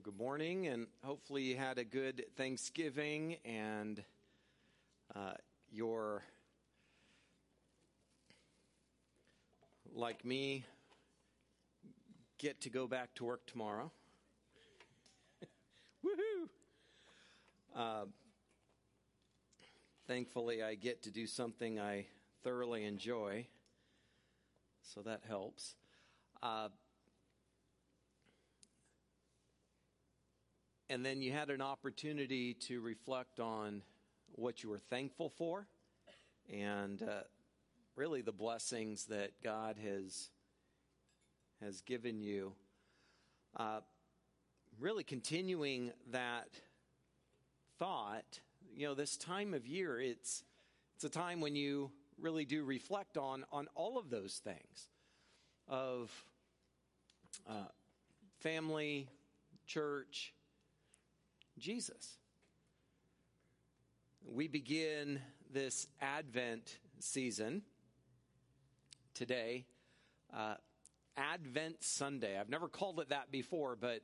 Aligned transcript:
Well, 0.00 0.12
good 0.14 0.24
morning, 0.24 0.66
and 0.66 0.86
hopefully 1.04 1.42
you 1.42 1.56
had 1.56 1.76
a 1.76 1.84
good 1.84 2.24
Thanksgiving 2.34 3.36
and 3.44 4.02
uh, 5.14 5.32
you're, 5.70 6.22
like 9.94 10.24
me, 10.24 10.64
get 12.38 12.62
to 12.62 12.70
go 12.70 12.86
back 12.86 13.14
to 13.16 13.26
work 13.26 13.44
tomorrow. 13.46 13.90
Woohoo! 16.02 16.48
Uh, 17.76 18.04
thankfully, 20.06 20.62
I 20.62 20.76
get 20.76 21.02
to 21.02 21.10
do 21.10 21.26
something 21.26 21.78
I 21.78 22.06
thoroughly 22.42 22.86
enjoy, 22.86 23.48
so 24.82 25.02
that 25.02 25.20
helps. 25.28 25.74
Uh, 26.42 26.68
and 30.90 31.06
then 31.06 31.22
you 31.22 31.30
had 31.30 31.50
an 31.50 31.62
opportunity 31.62 32.52
to 32.52 32.80
reflect 32.80 33.38
on 33.38 33.80
what 34.32 34.64
you 34.64 34.68
were 34.68 34.80
thankful 34.90 35.30
for 35.30 35.68
and 36.52 37.00
uh, 37.00 37.20
really 37.94 38.22
the 38.22 38.32
blessings 38.32 39.04
that 39.04 39.30
God 39.42 39.76
has 39.84 40.30
has 41.62 41.80
given 41.82 42.20
you. 42.20 42.54
Uh, 43.56 43.80
really 44.80 45.04
continuing 45.04 45.92
that 46.10 46.48
thought, 47.78 48.40
you 48.74 48.88
know, 48.88 48.94
this 48.94 49.16
time 49.16 49.54
of 49.54 49.68
year, 49.68 50.00
it's 50.00 50.42
it's 50.96 51.04
a 51.04 51.08
time 51.08 51.40
when 51.40 51.54
you 51.54 51.92
really 52.18 52.44
do 52.44 52.64
reflect 52.64 53.16
on 53.16 53.44
on 53.52 53.68
all 53.76 53.96
of 53.96 54.10
those 54.10 54.40
things 54.42 54.88
of 55.68 56.10
uh, 57.48 57.68
family, 58.40 59.06
church, 59.66 60.32
Jesus. 61.60 62.16
We 64.24 64.48
begin 64.48 65.20
this 65.52 65.86
Advent 66.00 66.78
season 67.00 67.62
today, 69.14 69.66
uh, 70.34 70.54
Advent 71.16 71.82
Sunday. 71.84 72.38
I've 72.38 72.48
never 72.48 72.68
called 72.68 72.98
it 73.00 73.10
that 73.10 73.30
before, 73.30 73.76
but 73.76 74.00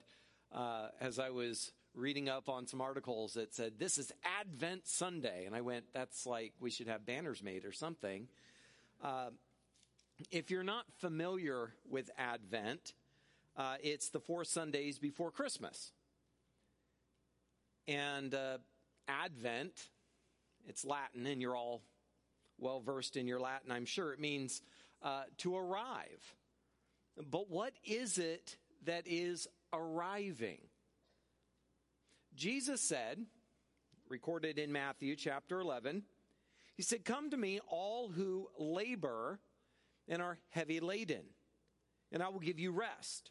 uh, 0.54 0.88
as 1.00 1.18
I 1.18 1.30
was 1.30 1.72
reading 1.94 2.28
up 2.28 2.48
on 2.50 2.66
some 2.66 2.82
articles, 2.82 3.36
it 3.36 3.54
said, 3.54 3.78
This 3.78 3.96
is 3.96 4.12
Advent 4.40 4.86
Sunday. 4.86 5.46
And 5.46 5.54
I 5.54 5.62
went, 5.62 5.86
That's 5.94 6.26
like 6.26 6.52
we 6.60 6.70
should 6.70 6.88
have 6.88 7.06
banners 7.06 7.42
made 7.42 7.64
or 7.64 7.72
something. 7.72 8.28
Uh, 9.02 9.30
if 10.30 10.50
you're 10.50 10.64
not 10.64 10.84
familiar 10.98 11.72
with 11.88 12.10
Advent, 12.18 12.92
uh, 13.56 13.76
it's 13.82 14.10
the 14.10 14.20
four 14.20 14.44
Sundays 14.44 14.98
before 14.98 15.30
Christmas. 15.30 15.92
And 17.88 18.34
uh, 18.34 18.58
Advent, 19.08 19.72
it's 20.66 20.84
Latin, 20.84 21.26
and 21.26 21.40
you're 21.40 21.56
all 21.56 21.82
well 22.58 22.80
versed 22.80 23.16
in 23.16 23.26
your 23.26 23.40
Latin, 23.40 23.70
I'm 23.70 23.84
sure. 23.84 24.12
It 24.12 24.20
means 24.20 24.62
uh, 25.02 25.24
to 25.38 25.56
arrive. 25.56 26.34
But 27.30 27.50
what 27.50 27.72
is 27.84 28.18
it 28.18 28.56
that 28.84 29.04
is 29.06 29.46
arriving? 29.72 30.58
Jesus 32.34 32.80
said, 32.80 33.24
recorded 34.08 34.58
in 34.58 34.72
Matthew 34.72 35.16
chapter 35.16 35.60
11, 35.60 36.02
He 36.74 36.82
said, 36.82 37.04
Come 37.04 37.30
to 37.30 37.36
me, 37.36 37.60
all 37.68 38.08
who 38.08 38.48
labor 38.58 39.40
and 40.08 40.20
are 40.20 40.38
heavy 40.50 40.80
laden, 40.80 41.24
and 42.12 42.22
I 42.22 42.28
will 42.28 42.40
give 42.40 42.58
you 42.58 42.72
rest. 42.72 43.30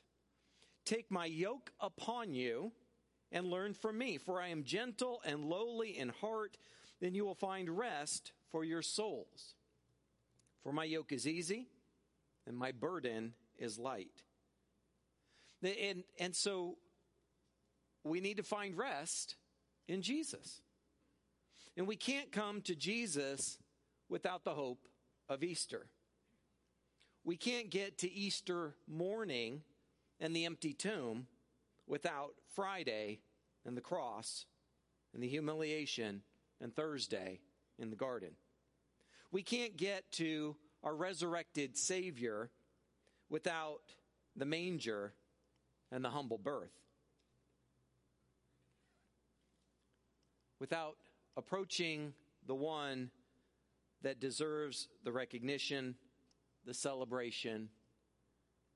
Take 0.85 1.11
my 1.11 1.25
yoke 1.25 1.71
upon 1.79 2.33
you 2.33 2.71
and 3.31 3.47
learn 3.47 3.73
from 3.73 3.97
me, 3.97 4.17
for 4.17 4.41
I 4.41 4.47
am 4.47 4.63
gentle 4.63 5.21
and 5.25 5.45
lowly 5.45 5.97
in 5.97 6.09
heart, 6.09 6.57
then 7.01 7.13
you 7.15 7.25
will 7.25 7.35
find 7.35 7.69
rest 7.69 8.31
for 8.51 8.63
your 8.63 8.81
souls. 8.81 9.55
For 10.63 10.71
my 10.71 10.85
yoke 10.85 11.11
is 11.11 11.27
easy 11.27 11.67
and 12.47 12.57
my 12.57 12.71
burden 12.71 13.33
is 13.57 13.77
light. 13.77 14.23
And, 15.63 16.03
and 16.19 16.35
so 16.35 16.77
we 18.03 18.19
need 18.19 18.37
to 18.37 18.43
find 18.43 18.77
rest 18.77 19.35
in 19.87 20.01
Jesus. 20.01 20.61
And 21.75 21.87
we 21.87 21.95
can't 21.95 22.31
come 22.31 22.61
to 22.61 22.75
Jesus 22.75 23.57
without 24.09 24.43
the 24.43 24.53
hope 24.53 24.87
of 25.27 25.43
Easter. 25.43 25.87
We 27.23 27.35
can't 27.35 27.69
get 27.69 27.97
to 27.99 28.11
Easter 28.11 28.75
morning 28.87 29.63
and 30.19 30.35
the 30.35 30.45
empty 30.45 30.73
tomb 30.73 31.27
without 31.87 32.33
Friday 32.53 33.19
and 33.65 33.75
the 33.75 33.81
cross 33.81 34.45
and 35.13 35.21
the 35.21 35.27
humiliation 35.27 36.21
and 36.61 36.75
Thursday 36.75 37.39
in 37.79 37.89
the 37.89 37.95
garden. 37.95 38.31
We 39.31 39.43
can't 39.43 39.75
get 39.75 40.11
to 40.13 40.55
our 40.83 40.95
resurrected 40.95 41.77
Savior 41.77 42.49
without 43.29 43.81
the 44.35 44.45
manger 44.45 45.13
and 45.91 46.03
the 46.03 46.09
humble 46.09 46.37
birth. 46.37 46.71
Without 50.59 50.95
approaching 51.35 52.13
the 52.47 52.55
one 52.55 53.09
that 54.01 54.19
deserves 54.19 54.87
the 55.03 55.11
recognition, 55.11 55.95
the 56.65 56.73
celebration, 56.73 57.69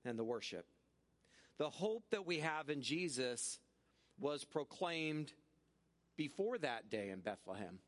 and 0.04 0.18
the 0.18 0.24
worship. 0.24 0.66
The 1.60 1.70
hope 1.70 2.06
that 2.12 2.26
we 2.26 2.40
have 2.40 2.70
in 2.70 2.82
Jesus 2.82 3.60
was 4.18 4.46
proclaimed 4.46 5.34
before 6.16 6.58
that 6.58 6.90
day 6.90 7.10
in 7.10 7.20
Bethlehem. 7.20 7.80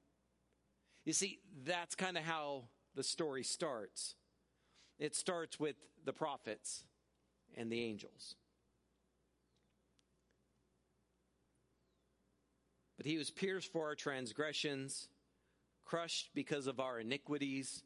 You 1.05 1.13
see, 1.13 1.39
that's 1.65 1.95
kind 1.95 2.17
of 2.17 2.23
how 2.23 2.65
the 2.95 3.03
story 3.03 3.43
starts. 3.43 4.15
It 4.99 5.15
starts 5.15 5.57
with 5.57 5.77
the 6.03 6.11
prophets 6.11 6.83
and 7.55 7.71
the 7.71 7.81
angels. 7.81 8.35
But 12.97 13.05
he 13.05 13.17
was 13.17 13.31
pierced 13.31 13.71
for 13.71 13.85
our 13.85 13.95
transgressions, 13.95 15.07
crushed 15.85 16.29
because 16.35 16.67
of 16.67 16.81
our 16.81 16.99
iniquities, 16.99 17.83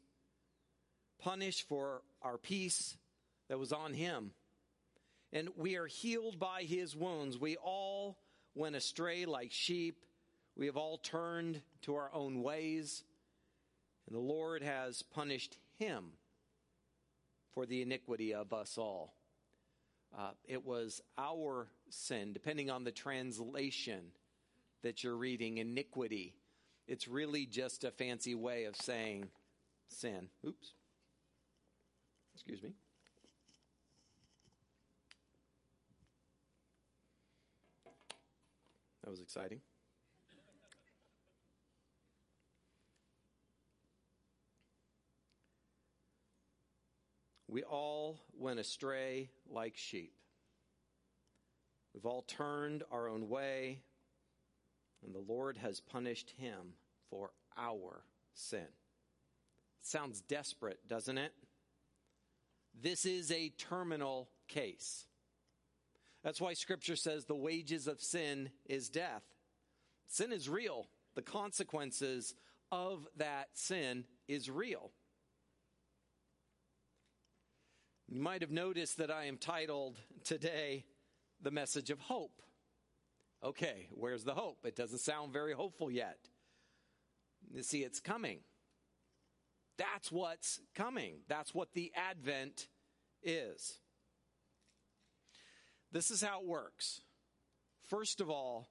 punished 1.20 1.68
for 1.68 2.02
our 2.22 2.38
peace 2.38 2.96
that 3.48 3.58
was 3.58 3.72
on 3.72 3.94
him 3.94 4.32
and 5.32 5.48
we 5.56 5.76
are 5.76 5.86
healed 5.86 6.38
by 6.38 6.62
his 6.62 6.96
wounds. 6.96 7.38
We 7.38 7.56
all 7.56 8.18
went 8.54 8.76
astray 8.76 9.26
like 9.26 9.52
sheep. 9.52 10.04
We 10.56 10.66
have 10.66 10.76
all 10.76 10.98
turned 10.98 11.60
to 11.82 11.94
our 11.94 12.10
own 12.14 12.42
ways, 12.42 13.04
and 14.06 14.16
the 14.16 14.20
Lord 14.20 14.62
has 14.62 15.02
punished 15.02 15.58
him 15.78 16.12
for 17.54 17.66
the 17.66 17.82
iniquity 17.82 18.34
of 18.34 18.52
us 18.52 18.78
all. 18.78 19.14
Uh, 20.16 20.30
it 20.46 20.64
was 20.64 21.02
our 21.18 21.68
sin, 21.90 22.32
depending 22.32 22.70
on 22.70 22.84
the 22.84 22.92
translation 22.92 24.12
that 24.82 25.04
you're 25.04 25.16
reading, 25.16 25.58
iniquity. 25.58 26.34
It's 26.86 27.08
really 27.08 27.44
just 27.44 27.84
a 27.84 27.90
fancy 27.90 28.34
way 28.34 28.64
of 28.64 28.76
saying 28.76 29.28
sin. 29.88 30.28
Oops. 30.46 30.72
Excuse 32.34 32.62
me. 32.62 32.70
That 39.06 39.12
was 39.12 39.20
exciting. 39.20 39.60
We 47.46 47.62
all 47.62 48.18
went 48.36 48.58
astray 48.58 49.30
like 49.48 49.76
sheep. 49.76 50.12
We've 51.94 52.04
all 52.04 52.22
turned 52.22 52.82
our 52.90 53.08
own 53.08 53.28
way, 53.28 53.78
and 55.04 55.14
the 55.14 55.20
Lord 55.20 55.56
has 55.58 55.78
punished 55.78 56.32
him 56.36 56.74
for 57.08 57.30
our 57.56 58.02
sin. 58.34 58.66
Sounds 59.82 60.20
desperate, 60.20 60.80
doesn't 60.88 61.16
it? 61.16 61.32
This 62.74 63.06
is 63.06 63.30
a 63.30 63.50
terminal 63.50 64.30
case. 64.48 65.06
That's 66.26 66.40
why 66.40 66.54
scripture 66.54 66.96
says 66.96 67.24
the 67.24 67.36
wages 67.36 67.86
of 67.86 68.00
sin 68.00 68.50
is 68.68 68.88
death. 68.88 69.22
Sin 70.08 70.32
is 70.32 70.48
real. 70.48 70.88
The 71.14 71.22
consequences 71.22 72.34
of 72.72 73.06
that 73.16 73.50
sin 73.52 74.06
is 74.26 74.50
real. 74.50 74.90
You 78.08 78.20
might 78.20 78.40
have 78.40 78.50
noticed 78.50 78.98
that 78.98 79.08
I 79.08 79.26
am 79.26 79.36
titled 79.36 80.00
today 80.24 80.84
The 81.40 81.52
Message 81.52 81.90
of 81.90 82.00
Hope. 82.00 82.42
Okay, 83.44 83.86
where's 83.92 84.24
the 84.24 84.34
hope? 84.34 84.66
It 84.66 84.74
doesn't 84.74 84.98
sound 84.98 85.32
very 85.32 85.52
hopeful 85.52 85.92
yet. 85.92 86.18
You 87.54 87.62
see, 87.62 87.84
it's 87.84 88.00
coming. 88.00 88.40
That's 89.78 90.10
what's 90.10 90.58
coming. 90.74 91.18
That's 91.28 91.54
what 91.54 91.72
the 91.74 91.92
Advent 91.94 92.66
is. 93.22 93.78
This 95.92 96.10
is 96.10 96.22
how 96.22 96.40
it 96.40 96.46
works. 96.46 97.00
First 97.88 98.20
of 98.20 98.30
all, 98.30 98.68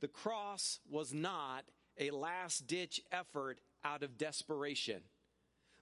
the 0.00 0.08
cross 0.08 0.78
was 0.88 1.12
not 1.12 1.64
a 1.98 2.10
last 2.10 2.66
ditch 2.66 3.00
effort 3.12 3.60
out 3.84 4.02
of 4.02 4.18
desperation, 4.18 5.02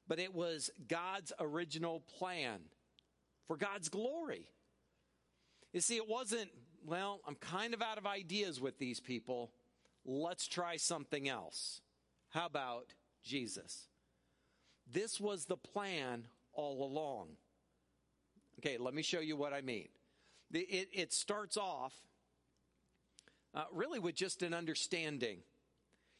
but 0.06 0.18
it 0.18 0.34
was 0.34 0.70
God's 0.88 1.32
original 1.38 2.00
plan 2.18 2.60
for 3.46 3.56
God's 3.56 3.88
glory. 3.88 4.50
You 5.72 5.80
see, 5.80 5.96
it 5.96 6.08
wasn't, 6.08 6.50
well, 6.84 7.20
I'm 7.26 7.34
kind 7.34 7.74
of 7.74 7.82
out 7.82 7.98
of 7.98 8.06
ideas 8.06 8.60
with 8.60 8.78
these 8.78 9.00
people. 9.00 9.50
Let's 10.04 10.46
try 10.46 10.76
something 10.76 11.28
else. 11.28 11.80
How 12.30 12.46
about 12.46 12.94
Jesus? 13.22 13.86
This 14.90 15.20
was 15.20 15.44
the 15.44 15.56
plan 15.56 16.26
all 16.52 16.84
along. 16.84 17.28
Okay, 18.58 18.78
let 18.78 18.94
me 18.94 19.02
show 19.02 19.20
you 19.20 19.36
what 19.36 19.52
I 19.52 19.60
mean. 19.60 19.88
It, 20.52 20.88
it 20.92 21.12
starts 21.12 21.56
off 21.56 21.92
uh, 23.54 23.64
really 23.72 23.98
with 23.98 24.14
just 24.14 24.42
an 24.42 24.54
understanding. 24.54 25.38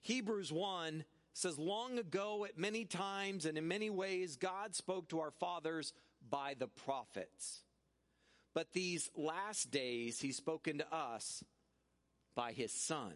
Hebrews 0.03 0.53
1 0.53 1.05
says, 1.33 1.59
Long 1.59 1.99
ago, 1.99 2.45
at 2.45 2.59
many 2.59 2.85
times 2.85 3.47
and 3.47 3.57
in 3.57 3.69
many 3.69 3.91
ways, 3.91 4.37
God 4.37 4.75
spoke 4.75 5.09
to 5.11 5.21
our 5.21 5.31
fathers 5.31 5.93
by 6.31 6.55
the 6.59 6.67
prophets. 6.67 7.63
But 8.55 8.73
these 8.73 9.11
last 9.17 9.71
days, 9.71 10.21
He's 10.21 10.37
spoken 10.37 10.79
to 10.79 10.95
us 10.95 11.45
by 12.35 12.53
His 12.53 12.73
Son, 12.73 13.13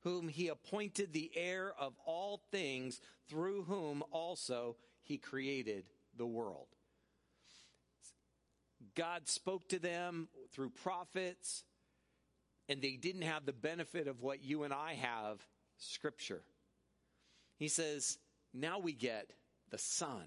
whom 0.00 0.28
He 0.28 0.48
appointed 0.48 1.12
the 1.12 1.30
heir 1.34 1.72
of 1.78 1.94
all 2.04 2.42
things, 2.50 3.00
through 3.28 3.64
whom 3.64 4.02
also 4.10 4.76
He 5.02 5.18
created 5.18 5.84
the 6.16 6.26
world. 6.26 6.68
God 8.94 9.28
spoke 9.28 9.68
to 9.68 9.78
them 9.78 10.28
through 10.52 10.70
prophets, 10.70 11.64
and 12.68 12.82
they 12.82 12.96
didn't 12.96 13.22
have 13.22 13.46
the 13.46 13.52
benefit 13.52 14.06
of 14.06 14.20
what 14.22 14.44
you 14.44 14.64
and 14.64 14.72
I 14.72 14.94
have 14.94 15.40
scripture. 15.78 16.42
He 17.58 17.68
says, 17.68 18.18
now 18.52 18.78
we 18.78 18.92
get 18.92 19.30
the 19.70 19.78
Son. 19.78 20.24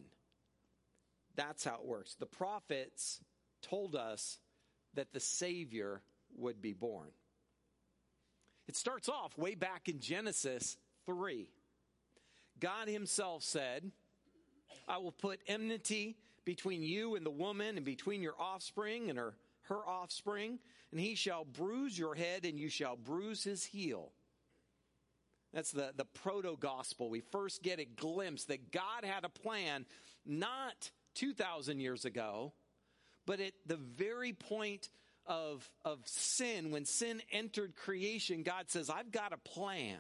That's 1.36 1.64
how 1.64 1.76
it 1.76 1.86
works. 1.86 2.16
The 2.16 2.26
prophets 2.26 3.20
told 3.62 3.96
us 3.96 4.40
that 4.94 5.14
the 5.14 5.20
Savior 5.20 6.02
would 6.38 6.62
be 6.62 6.74
born. 6.74 7.10
It 8.68 8.76
starts 8.76 9.10
off 9.10 9.38
way 9.38 9.54
back 9.54 9.90
in 9.90 10.00
Genesis 10.00 10.78
3. 11.06 11.48
God 12.60 12.88
Himself 12.88 13.44
said, 13.44 13.92
I 14.88 14.98
will 14.98 15.12
put 15.12 15.40
enmity 15.48 16.16
between 16.46 16.84
you 16.84 17.16
and 17.16 17.26
the 17.26 17.32
woman, 17.32 17.78
and 17.78 17.86
between 17.86 18.22
your 18.22 18.36
offspring 18.40 19.10
and 19.10 19.18
her, 19.18 19.34
her 19.64 19.86
offspring, 19.88 20.60
and 20.92 21.00
he 21.00 21.16
shall 21.16 21.44
bruise 21.44 21.98
your 21.98 22.16
head, 22.16 22.46
and 22.46 22.60
you 22.60 22.70
shall 22.70 22.96
bruise 22.96 23.44
his 23.44 23.66
heel. 23.66 24.12
That's 25.54 25.72
the, 25.72 25.92
the 25.96 26.06
proto 26.06 26.58
gospel. 26.60 27.10
We 27.10 27.22
first 27.22 27.64
get 27.64 27.80
a 27.80 27.86
glimpse 27.86 28.46
that 28.46 28.72
God 28.72 29.04
had 29.04 29.24
a 29.24 29.30
plan 29.30 29.86
not 30.26 30.92
2,000 31.16 31.80
years 31.80 32.06
ago, 32.06 32.54
but 33.26 33.40
at 33.40 33.54
the 33.66 33.78
very 33.78 34.34
point 34.34 34.90
of, 35.26 35.68
of 35.84 36.00
sin, 36.06 36.72
when 36.72 36.86
sin 36.86 37.22
entered 37.32 37.76
creation, 37.76 38.44
God 38.44 38.70
says, 38.70 38.90
I've 38.90 39.12
got 39.12 39.34
a 39.34 39.38
plan 39.38 39.98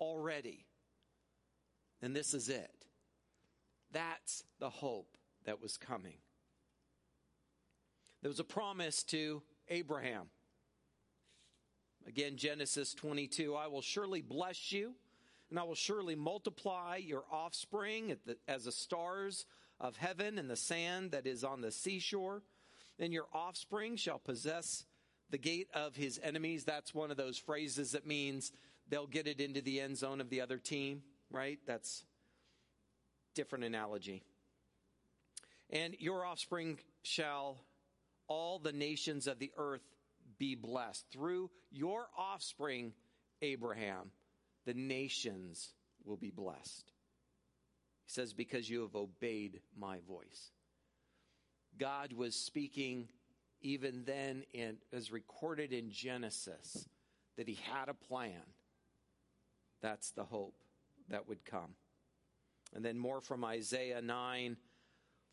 already. 0.00 0.64
And 2.00 2.16
this 2.16 2.32
is 2.32 2.48
it. 2.48 2.79
That's 3.92 4.44
the 4.58 4.70
hope 4.70 5.16
that 5.44 5.60
was 5.60 5.76
coming. 5.76 6.18
There 8.22 8.28
was 8.28 8.40
a 8.40 8.44
promise 8.44 9.02
to 9.04 9.42
Abraham. 9.68 10.26
Again, 12.06 12.36
Genesis 12.36 12.94
22 12.94 13.54
I 13.54 13.66
will 13.66 13.82
surely 13.82 14.22
bless 14.22 14.72
you, 14.72 14.94
and 15.48 15.58
I 15.58 15.62
will 15.62 15.74
surely 15.74 16.14
multiply 16.14 16.96
your 16.96 17.24
offspring 17.30 18.16
as 18.46 18.64
the 18.64 18.72
stars 18.72 19.46
of 19.80 19.96
heaven 19.96 20.38
and 20.38 20.48
the 20.50 20.56
sand 20.56 21.12
that 21.12 21.26
is 21.26 21.42
on 21.44 21.60
the 21.60 21.72
seashore. 21.72 22.42
Then 22.98 23.12
your 23.12 23.26
offspring 23.32 23.96
shall 23.96 24.18
possess 24.18 24.84
the 25.30 25.38
gate 25.38 25.68
of 25.72 25.96
his 25.96 26.20
enemies. 26.22 26.64
That's 26.64 26.94
one 26.94 27.10
of 27.10 27.16
those 27.16 27.38
phrases 27.38 27.92
that 27.92 28.06
means 28.06 28.52
they'll 28.88 29.06
get 29.06 29.26
it 29.26 29.40
into 29.40 29.62
the 29.62 29.80
end 29.80 29.96
zone 29.96 30.20
of 30.20 30.28
the 30.28 30.40
other 30.40 30.58
team, 30.58 31.02
right? 31.30 31.58
That's 31.66 32.04
different 33.40 33.64
analogy. 33.64 34.22
And 35.70 35.96
your 35.98 36.26
offspring 36.26 36.78
shall 37.02 37.64
all 38.28 38.58
the 38.58 38.72
nations 38.72 39.26
of 39.26 39.38
the 39.38 39.50
earth 39.56 39.80
be 40.38 40.54
blessed. 40.54 41.06
Through 41.10 41.48
your 41.70 42.08
offspring, 42.18 42.92
Abraham, 43.40 44.10
the 44.66 44.74
nations 44.74 45.72
will 46.04 46.18
be 46.18 46.30
blessed. 46.30 46.92
He 48.04 48.12
says, 48.12 48.34
Because 48.34 48.68
you 48.68 48.82
have 48.82 48.94
obeyed 48.94 49.62
my 49.74 50.00
voice. 50.06 50.50
God 51.78 52.12
was 52.12 52.34
speaking 52.34 53.08
even 53.62 54.02
then, 54.04 54.44
and 54.54 54.76
as 54.92 55.10
recorded 55.10 55.72
in 55.72 55.90
Genesis, 55.90 56.90
that 57.38 57.48
he 57.48 57.58
had 57.72 57.88
a 57.88 57.94
plan. 57.94 58.42
That's 59.80 60.10
the 60.10 60.24
hope 60.24 60.56
that 61.08 61.26
would 61.26 61.42
come. 61.46 61.70
And 62.74 62.84
then 62.84 62.98
more 62.98 63.20
from 63.20 63.44
Isaiah 63.44 64.00
9. 64.00 64.56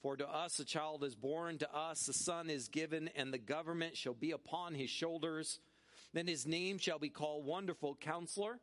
For 0.01 0.15
to 0.15 0.27
us 0.27 0.59
a 0.59 0.65
child 0.65 1.03
is 1.03 1.15
born, 1.15 1.57
to 1.59 1.75
us 1.75 2.07
a 2.07 2.13
son 2.13 2.49
is 2.49 2.67
given, 2.67 3.09
and 3.15 3.33
the 3.33 3.39
government 3.39 3.97
shall 3.97 4.13
be 4.13 4.31
upon 4.31 4.75
his 4.75 4.89
shoulders. 4.89 5.59
Then 6.13 6.27
his 6.27 6.45
name 6.45 6.77
shall 6.77 6.99
be 6.99 7.09
called 7.09 7.45
Wonderful 7.45 7.95
Counselor, 7.95 8.59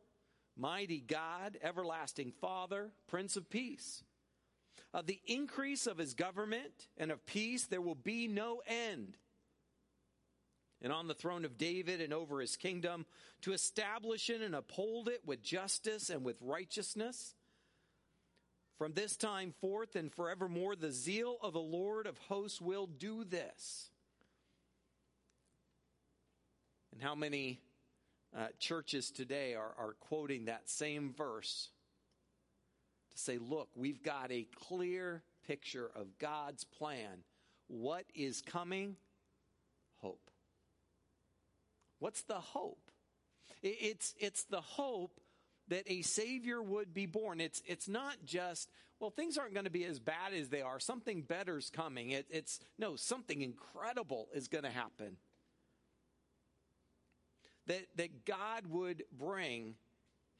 Mighty 0.57 1.01
God, 1.01 1.57
Everlasting 1.61 2.31
Father, 2.39 2.91
Prince 3.07 3.35
of 3.35 3.49
Peace. 3.49 4.03
Of 4.93 5.07
the 5.07 5.19
increase 5.27 5.87
of 5.87 5.97
his 5.97 6.13
government 6.13 6.87
and 6.97 7.11
of 7.11 7.25
peace 7.25 7.65
there 7.65 7.81
will 7.81 7.95
be 7.95 8.27
no 8.27 8.61
end. 8.65 9.17
And 10.81 10.93
on 10.93 11.07
the 11.07 11.13
throne 11.13 11.43
of 11.43 11.57
David 11.57 11.99
and 11.99 12.13
over 12.13 12.39
his 12.39 12.55
kingdom, 12.55 13.05
to 13.41 13.53
establish 13.53 14.29
it 14.29 14.41
and 14.41 14.55
uphold 14.55 15.09
it 15.09 15.21
with 15.25 15.43
justice 15.43 16.09
and 16.09 16.23
with 16.23 16.37
righteousness 16.41 17.35
from 18.77 18.93
this 18.93 19.15
time 19.15 19.53
forth 19.61 19.95
and 19.95 20.11
forevermore, 20.11 20.75
the 20.75 20.91
zeal 20.91 21.37
of 21.41 21.53
the 21.53 21.59
Lord 21.59 22.07
of 22.07 22.17
hosts 22.17 22.59
will 22.59 22.87
do 22.87 23.23
this. 23.23 23.89
And 26.91 27.01
how 27.01 27.15
many 27.15 27.61
uh, 28.37 28.47
churches 28.59 29.11
today 29.11 29.55
are, 29.55 29.73
are 29.77 29.95
quoting 29.99 30.45
that 30.45 30.69
same 30.69 31.13
verse 31.17 31.69
to 33.13 33.21
say, 33.21 33.37
look, 33.37 33.69
we've 33.75 34.03
got 34.03 34.31
a 34.31 34.47
clear 34.67 35.23
picture 35.47 35.89
of 35.95 36.17
God's 36.19 36.63
plan. 36.63 37.23
What 37.67 38.05
is 38.13 38.41
coming? 38.41 38.97
Hope. 40.01 40.29
What's 41.99 42.23
the 42.23 42.35
hope? 42.35 42.91
It's, 43.63 44.13
it's 44.19 44.43
the 44.43 44.61
hope 44.61 45.19
that 45.69 45.83
a 45.87 46.01
Savior 46.01 46.61
would 46.61 46.93
be 46.93 47.05
born. 47.05 47.41
It's, 47.41 47.61
it's 47.65 47.87
not 47.87 48.17
just, 48.23 48.69
well, 48.99 49.09
things 49.09 49.37
aren't 49.37 49.53
going 49.53 49.65
to 49.65 49.71
be 49.71 49.85
as 49.85 49.99
bad 49.99 50.33
as 50.33 50.49
they 50.49 50.61
are. 50.61 50.79
Something 50.79 51.21
better's 51.21 51.69
coming. 51.69 52.11
It, 52.11 52.27
it's, 52.29 52.59
no, 52.77 52.95
something 52.95 53.41
incredible 53.41 54.27
is 54.33 54.47
going 54.47 54.63
to 54.63 54.69
happen. 54.69 55.17
That, 57.67 57.85
that 57.95 58.25
God 58.25 58.67
would 58.67 59.03
bring 59.11 59.75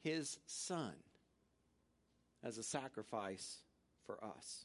His 0.02 0.38
Son 0.46 0.92
as 2.44 2.56
a 2.56 2.62
sacrifice 2.62 3.58
for 4.06 4.22
us. 4.22 4.64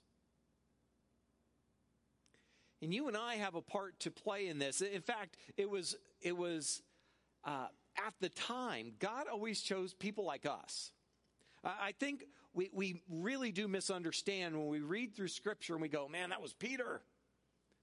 And 2.84 2.94
you 2.94 3.08
and 3.08 3.18
I 3.18 3.36
have 3.36 3.56
a 3.56 3.62
part 3.62 4.00
to 4.02 4.12
play 4.12 4.48
in 4.48 4.60
this. 4.60 4.82
In 4.82 5.02
fact, 5.02 5.38
it 5.58 5.70
was, 5.70 5.96
it 6.22 6.38
was, 6.38 6.82
uh, 7.44 7.68
the 8.22 8.30
time, 8.30 8.94
God 9.00 9.28
always 9.28 9.62
chose 9.62 9.94
people 9.94 10.24
like 10.24 10.46
us. 10.46 10.92
I 11.64 11.94
think 12.00 12.26
we, 12.54 12.70
we 12.74 13.02
really 13.10 13.52
do 13.52 13.68
misunderstand 13.68 14.58
when 14.58 14.68
we 14.68 14.80
read 14.80 15.16
through 15.16 15.28
Scripture 15.28 15.74
and 15.74 15.82
we 15.82 15.90
go, 15.90 16.08
man, 16.08 16.30
that 16.30 16.42
was 16.42 16.54
Peter. 16.54 17.02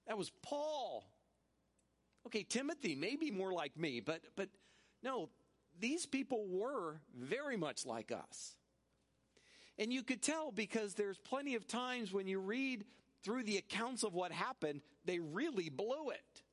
That 0.07 0.17
was 0.17 0.31
Paul. 0.41 1.05
Okay, 2.27 2.43
Timothy, 2.43 2.95
maybe 2.95 3.31
more 3.31 3.53
like 3.53 3.77
me, 3.77 4.01
but, 4.01 4.21
but 4.35 4.49
no, 5.01 5.29
these 5.79 6.05
people 6.05 6.45
were 6.47 6.99
very 7.15 7.57
much 7.57 7.85
like 7.85 8.11
us. 8.11 8.55
And 9.77 9.93
you 9.93 10.03
could 10.03 10.21
tell 10.21 10.51
because 10.51 10.93
there's 10.93 11.17
plenty 11.17 11.55
of 11.55 11.67
times 11.67 12.11
when 12.11 12.27
you 12.27 12.39
read 12.39 12.83
through 13.23 13.43
the 13.43 13.57
accounts 13.57 14.03
of 14.03 14.13
what 14.13 14.31
happened, 14.31 14.81
they 15.05 15.19
really 15.19 15.69
blew 15.69 16.09
it. 16.09 16.43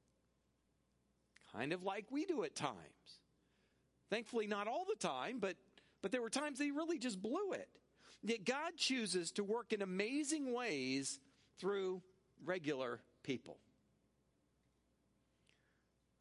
Kind 1.52 1.72
of 1.72 1.82
like 1.82 2.06
we 2.10 2.24
do 2.24 2.44
at 2.44 2.54
times. 2.54 2.76
Thankfully, 4.10 4.46
not 4.46 4.68
all 4.68 4.84
the 4.88 4.96
time, 4.98 5.38
but, 5.40 5.56
but 6.02 6.12
there 6.12 6.22
were 6.22 6.30
times 6.30 6.58
they 6.58 6.70
really 6.70 6.98
just 6.98 7.20
blew 7.20 7.52
it. 7.52 7.68
Yet 8.22 8.44
God 8.44 8.72
chooses 8.76 9.30
to 9.32 9.44
work 9.44 9.72
in 9.72 9.82
amazing 9.82 10.52
ways 10.52 11.20
through 11.58 12.02
regular 12.44 13.00
people. 13.22 13.58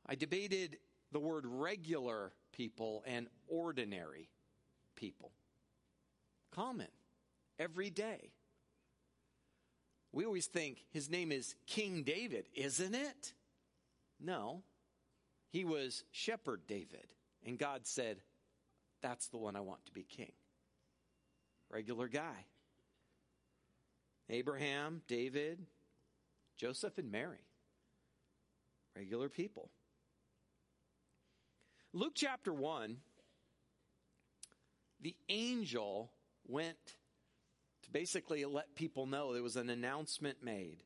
I 0.07 0.15
debated 0.15 0.77
the 1.11 1.19
word 1.19 1.45
regular 1.47 2.33
people 2.51 3.03
and 3.07 3.27
ordinary 3.47 4.29
people. 4.95 5.31
Common, 6.51 6.87
every 7.59 7.89
day. 7.89 8.31
We 10.11 10.25
always 10.25 10.45
think 10.45 10.85
his 10.91 11.09
name 11.09 11.31
is 11.31 11.55
King 11.67 12.03
David, 12.03 12.47
isn't 12.53 12.95
it? 12.95 13.33
No. 14.19 14.63
He 15.49 15.65
was 15.65 16.03
Shepherd 16.11 16.61
David. 16.67 17.07
And 17.45 17.59
God 17.59 17.81
said, 17.85 18.17
That's 19.01 19.27
the 19.27 19.37
one 19.37 19.55
I 19.55 19.61
want 19.61 19.85
to 19.85 19.91
be 19.91 20.03
king. 20.03 20.31
Regular 21.69 22.07
guy. 22.07 22.45
Abraham, 24.29 25.01
David, 25.07 25.59
Joseph, 26.57 26.97
and 26.97 27.11
Mary. 27.11 27.45
Regular 28.95 29.29
people. 29.29 29.69
Luke 31.93 32.13
chapter 32.15 32.51
1, 32.51 32.97
the 35.01 35.15
angel 35.29 36.11
went 36.47 36.77
to 37.83 37.91
basically 37.91 38.43
let 38.45 38.75
people 38.75 39.05
know 39.05 39.33
there 39.33 39.43
was 39.43 39.55
an 39.55 39.69
announcement 39.69 40.43
made. 40.43 40.83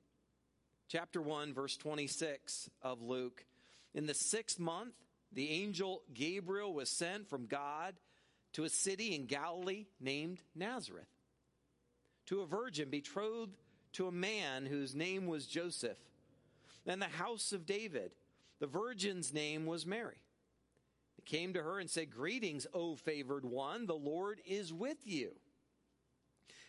Chapter 0.87 1.21
1, 1.21 1.53
verse 1.53 1.77
26 1.77 2.69
of 2.81 3.01
Luke. 3.01 3.45
In 3.93 4.05
the 4.05 4.13
sixth 4.13 4.59
month, 4.59 4.93
the 5.31 5.49
angel 5.49 6.01
Gabriel 6.13 6.73
was 6.73 6.89
sent 6.89 7.29
from 7.29 7.45
God 7.45 7.95
to 8.53 8.63
a 8.63 8.69
city 8.69 9.15
in 9.15 9.25
Galilee 9.25 9.85
named 9.99 10.41
Nazareth, 10.55 11.09
to 12.27 12.41
a 12.41 12.47
virgin 12.47 12.89
betrothed 12.89 13.55
to 13.93 14.07
a 14.07 14.11
man 14.11 14.65
whose 14.65 14.95
name 14.95 15.27
was 15.27 15.45
Joseph, 15.45 15.97
and 16.85 17.01
the 17.01 17.05
house 17.05 17.51
of 17.51 17.65
David. 17.65 18.11
The 18.59 18.67
virgin's 18.67 19.33
name 19.33 19.65
was 19.65 19.85
Mary 19.85 20.17
He 21.15 21.21
came 21.21 21.53
to 21.53 21.63
her 21.63 21.79
and 21.79 21.89
said, 21.89 22.11
Greetings, 22.11 22.67
O 22.73 22.95
favored 22.95 23.45
one, 23.45 23.85
the 23.85 23.95
Lord 23.95 24.41
is 24.45 24.73
with 24.73 24.97
you. 25.05 25.31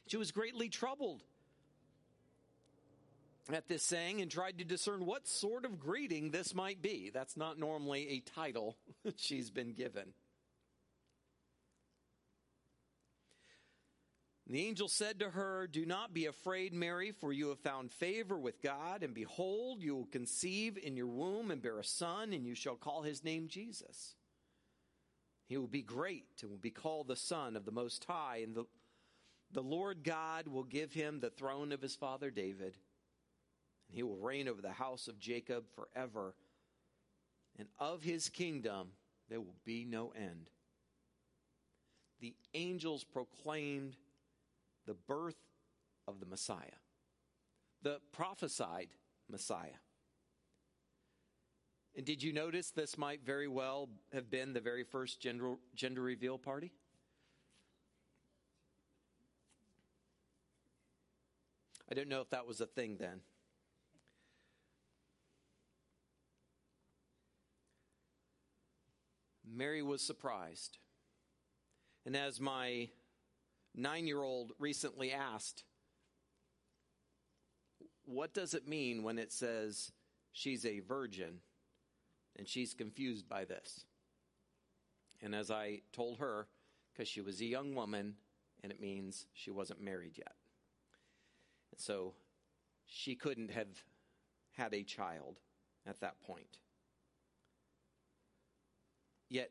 She 0.06 0.16
was 0.16 0.32
greatly 0.32 0.68
troubled 0.68 1.22
at 3.54 3.68
this 3.68 3.82
saying 3.82 4.20
and 4.20 4.30
tried 4.30 4.58
to 4.58 4.64
discern 4.64 5.06
what 5.06 5.26
sort 5.26 5.64
of 5.64 5.78
greeting 5.78 6.30
this 6.30 6.54
might 6.54 6.82
be. 6.82 7.10
That's 7.12 7.36
not 7.36 7.58
normally 7.58 8.08
a 8.08 8.20
title 8.20 8.76
she's 9.16 9.50
been 9.50 9.72
given. 9.72 10.12
The 14.50 14.66
angel 14.66 14.88
said 14.88 15.20
to 15.20 15.30
her, 15.30 15.68
Do 15.68 15.86
not 15.86 16.12
be 16.12 16.26
afraid, 16.26 16.74
Mary, 16.74 17.12
for 17.12 17.32
you 17.32 17.50
have 17.50 17.60
found 17.60 17.92
favor 17.92 18.36
with 18.36 18.60
God, 18.60 19.04
and 19.04 19.14
behold, 19.14 19.80
you 19.80 19.94
will 19.94 20.06
conceive 20.06 20.76
in 20.76 20.96
your 20.96 21.06
womb 21.06 21.52
and 21.52 21.62
bear 21.62 21.78
a 21.78 21.84
son, 21.84 22.32
and 22.32 22.44
you 22.44 22.56
shall 22.56 22.74
call 22.74 23.02
his 23.02 23.22
name 23.22 23.46
Jesus. 23.46 24.16
He 25.46 25.56
will 25.56 25.68
be 25.68 25.82
great 25.82 26.42
and 26.42 26.50
will 26.50 26.58
be 26.58 26.72
called 26.72 27.06
the 27.06 27.14
Son 27.14 27.54
of 27.54 27.64
the 27.64 27.70
Most 27.70 28.04
High, 28.04 28.40
and 28.42 28.56
the, 28.56 28.64
the 29.52 29.62
Lord 29.62 30.02
God 30.02 30.48
will 30.48 30.64
give 30.64 30.92
him 30.92 31.20
the 31.20 31.30
throne 31.30 31.70
of 31.70 31.80
his 31.80 31.94
father 31.94 32.32
David, 32.32 32.76
and 33.90 33.96
he 33.96 34.04
will 34.04 34.18
reign 34.18 34.46
over 34.46 34.62
the 34.62 34.70
house 34.70 35.08
of 35.08 35.18
Jacob 35.18 35.64
forever, 35.74 36.34
and 37.58 37.66
of 37.80 38.04
his 38.04 38.28
kingdom 38.28 38.90
there 39.28 39.40
will 39.40 39.56
be 39.64 39.84
no 39.84 40.12
end. 40.16 40.48
The 42.20 42.36
angels 42.54 43.02
proclaimed 43.02 43.96
the 44.86 44.94
birth 44.94 45.34
of 46.06 46.20
the 46.20 46.26
Messiah, 46.26 46.78
the 47.82 47.98
prophesied 48.12 48.90
Messiah. 49.28 49.80
And 51.96 52.06
did 52.06 52.22
you 52.22 52.32
notice 52.32 52.70
this 52.70 52.96
might 52.96 53.24
very 53.24 53.48
well 53.48 53.88
have 54.12 54.30
been 54.30 54.52
the 54.52 54.60
very 54.60 54.84
first 54.84 55.20
gender, 55.20 55.54
gender 55.74 56.00
reveal 56.00 56.38
party? 56.38 56.70
I 61.90 61.94
don't 61.94 62.08
know 62.08 62.20
if 62.20 62.30
that 62.30 62.46
was 62.46 62.60
a 62.60 62.66
thing 62.66 62.96
then. 63.00 63.20
Mary 69.52 69.82
was 69.82 70.02
surprised. 70.02 70.78
And 72.06 72.16
as 72.16 72.40
my 72.40 72.88
nine 73.74 74.06
year 74.06 74.22
old 74.22 74.52
recently 74.58 75.12
asked, 75.12 75.64
what 78.04 78.34
does 78.34 78.54
it 78.54 78.66
mean 78.66 79.02
when 79.02 79.18
it 79.18 79.32
says 79.32 79.92
she's 80.32 80.64
a 80.64 80.80
virgin? 80.80 81.40
and 82.40 82.48
she's 82.48 82.74
confused 82.74 83.28
by 83.28 83.44
this. 83.44 83.84
And 85.20 85.34
as 85.34 85.50
I 85.50 85.82
told 85.92 86.18
her, 86.18 86.48
because 86.92 87.06
she 87.06 87.20
was 87.20 87.40
a 87.40 87.44
young 87.44 87.74
woman, 87.74 88.14
and 88.62 88.72
it 88.72 88.80
means 88.80 89.26
she 89.34 89.50
wasn't 89.50 89.82
married 89.82 90.16
yet. 90.16 90.34
And 91.72 91.80
so 91.80 92.14
she 92.86 93.14
couldn't 93.14 93.50
have 93.50 93.68
had 94.52 94.74
a 94.74 94.82
child 94.82 95.38
at 95.86 96.00
that 96.00 96.20
point. 96.22 96.58
Yet 99.30 99.50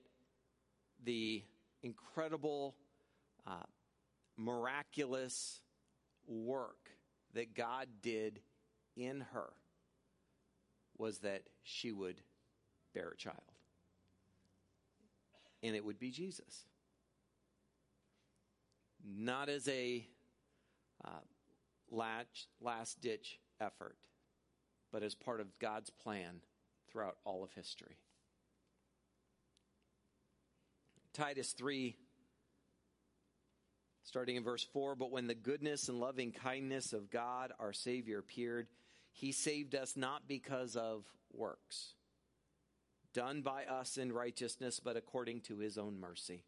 the 1.04 1.42
incredible, 1.82 2.76
uh, 3.48 3.64
miraculous 4.38 5.62
work 6.28 6.92
that 7.34 7.56
God 7.56 7.88
did 8.02 8.42
in 8.96 9.22
her 9.34 9.50
was 10.98 11.20
that 11.20 11.44
she 11.64 11.92
would 11.92 12.22
bear 12.94 13.10
a 13.10 13.18
child. 13.18 13.38
And 15.64 15.76
it 15.76 15.84
would 15.84 16.00
be 16.00 16.12
Jesus. 16.12 16.66
Not 19.06 19.48
as 19.48 19.68
a 19.70 20.06
uh, 21.06 21.22
last 21.90 23.02
ditch 23.02 23.40
effort, 23.62 23.96
but 24.92 25.04
as 25.04 25.16
part 25.16 25.40
of 25.40 25.58
God's 25.60 25.90
plan 25.90 26.42
throughout 26.92 27.18
all 27.24 27.44
of 27.44 27.52
history. 27.54 27.98
Titus 31.20 31.52
3, 31.52 31.98
starting 34.04 34.38
in 34.38 34.44
verse 34.44 34.66
4 34.72 34.96
But 34.96 35.12
when 35.12 35.28
the 35.28 35.36
goodness 35.36 35.90
and 35.90 36.00
loving 36.00 36.32
kindness 36.32 36.94
of 36.94 37.12
God 37.12 37.52
our 37.60 37.74
Savior 37.74 38.20
appeared, 38.20 38.68
he 39.12 39.34
saved 39.34 39.76
us 39.76 39.98
not 39.98 40.30
because 40.30 40.78
of 40.78 41.04
works 41.34 41.96
done 43.14 43.42
by 43.42 43.66
us 43.66 43.98
in 43.98 44.14
righteousness, 44.14 44.80
but 44.80 44.96
according 44.96 45.42
to 45.42 45.58
his 45.58 45.78
own 45.78 46.00
mercy. 46.00 46.44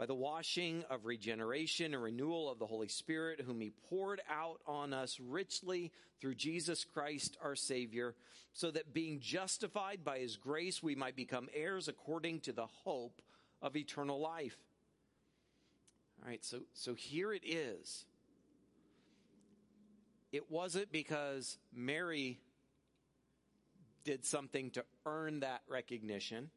By 0.00 0.06
the 0.06 0.14
washing 0.14 0.82
of 0.88 1.04
regeneration 1.04 1.92
and 1.92 2.02
renewal 2.02 2.50
of 2.50 2.58
the 2.58 2.64
Holy 2.64 2.88
Spirit, 2.88 3.42
whom 3.42 3.60
he 3.60 3.68
poured 3.90 4.22
out 4.30 4.62
on 4.66 4.94
us 4.94 5.20
richly 5.20 5.92
through 6.22 6.36
Jesus 6.36 6.86
Christ 6.86 7.36
our 7.42 7.54
Savior, 7.54 8.14
so 8.54 8.70
that 8.70 8.94
being 8.94 9.20
justified 9.20 10.02
by 10.02 10.20
his 10.20 10.38
grace, 10.38 10.82
we 10.82 10.94
might 10.94 11.16
become 11.16 11.50
heirs 11.52 11.86
according 11.86 12.40
to 12.40 12.52
the 12.54 12.64
hope 12.64 13.20
of 13.60 13.76
eternal 13.76 14.18
life. 14.18 14.56
All 16.22 16.30
right, 16.30 16.42
so, 16.42 16.60
so 16.72 16.94
here 16.94 17.34
it 17.34 17.42
is. 17.44 18.06
It 20.32 20.50
wasn't 20.50 20.90
because 20.90 21.58
Mary 21.74 22.40
did 24.04 24.24
something 24.24 24.70
to 24.70 24.84
earn 25.04 25.40
that 25.40 25.60
recognition. 25.68 26.48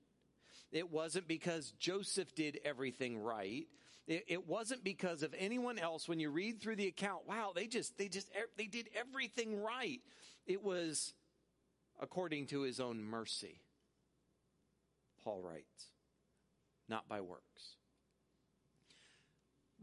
It 0.73 0.91
wasn't 0.91 1.27
because 1.27 1.71
Joseph 1.79 2.33
did 2.33 2.59
everything 2.65 3.19
right. 3.19 3.67
It, 4.07 4.25
it, 4.27 4.47
wasn't 4.47 4.83
because 4.83 5.21
of 5.23 5.33
anyone 5.37 5.77
else. 5.77 6.09
When 6.09 6.19
you 6.19 6.29
read 6.31 6.59
through 6.59 6.75
the 6.77 6.87
account, 6.87 7.27
wow, 7.27 7.51
they 7.55 7.67
just, 7.67 7.97
they 7.97 8.09
just, 8.09 8.27
they 8.57 8.65
did 8.65 8.89
everything 8.95 9.61
right. 9.61 10.01
It 10.47 10.63
was 10.63 11.13
according 12.01 12.47
to 12.47 12.61
his 12.61 12.79
own 12.79 13.01
mercy. 13.03 13.61
Paul 15.23 15.41
writes, 15.41 15.85
not 16.89 17.07
by 17.07 17.21
works. 17.21 17.77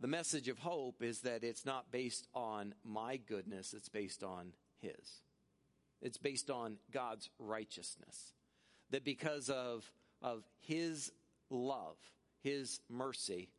The 0.00 0.08
message 0.08 0.48
of 0.48 0.58
hope 0.58 1.02
is 1.02 1.20
that 1.20 1.44
it's 1.44 1.64
not 1.64 1.92
based 1.92 2.26
on 2.34 2.74
my 2.84 3.16
goodness, 3.16 3.74
it's 3.74 3.88
based 3.88 4.24
on 4.24 4.52
his. 4.80 5.22
It's 6.02 6.18
based 6.18 6.50
on 6.50 6.76
God's 6.90 7.30
righteousness. 7.38 8.32
That 8.90 9.04
because 9.04 9.50
of, 9.50 9.90
of 10.22 10.44
His 10.60 11.12
love, 11.50 11.96
His 12.42 12.80
mercy, 12.88 13.50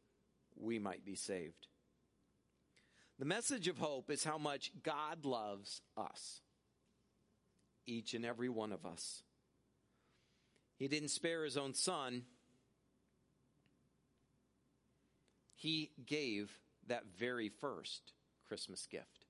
we 0.56 0.80
might 0.80 1.06
be 1.06 1.16
saved. 1.16 1.68
The 3.20 3.26
message 3.26 3.68
of 3.68 3.78
hope 3.78 4.10
is 4.10 4.24
how 4.24 4.38
much 4.38 4.72
God 4.84 5.26
loves 5.26 5.82
us, 5.96 6.42
each 7.86 8.14
and 8.14 8.26
every 8.26 8.50
one 8.50 8.72
of 8.72 8.86
us. 8.86 9.24
He 10.78 10.88
didn't 10.88 11.10
spare 11.10 11.44
His 11.44 11.58
own 11.58 11.74
Son, 11.74 12.24
He 15.56 15.92
gave 16.08 16.52
that 16.88 17.04
very 17.20 17.50
first 17.50 18.14
Christmas 18.48 18.88
gift. 18.88 19.26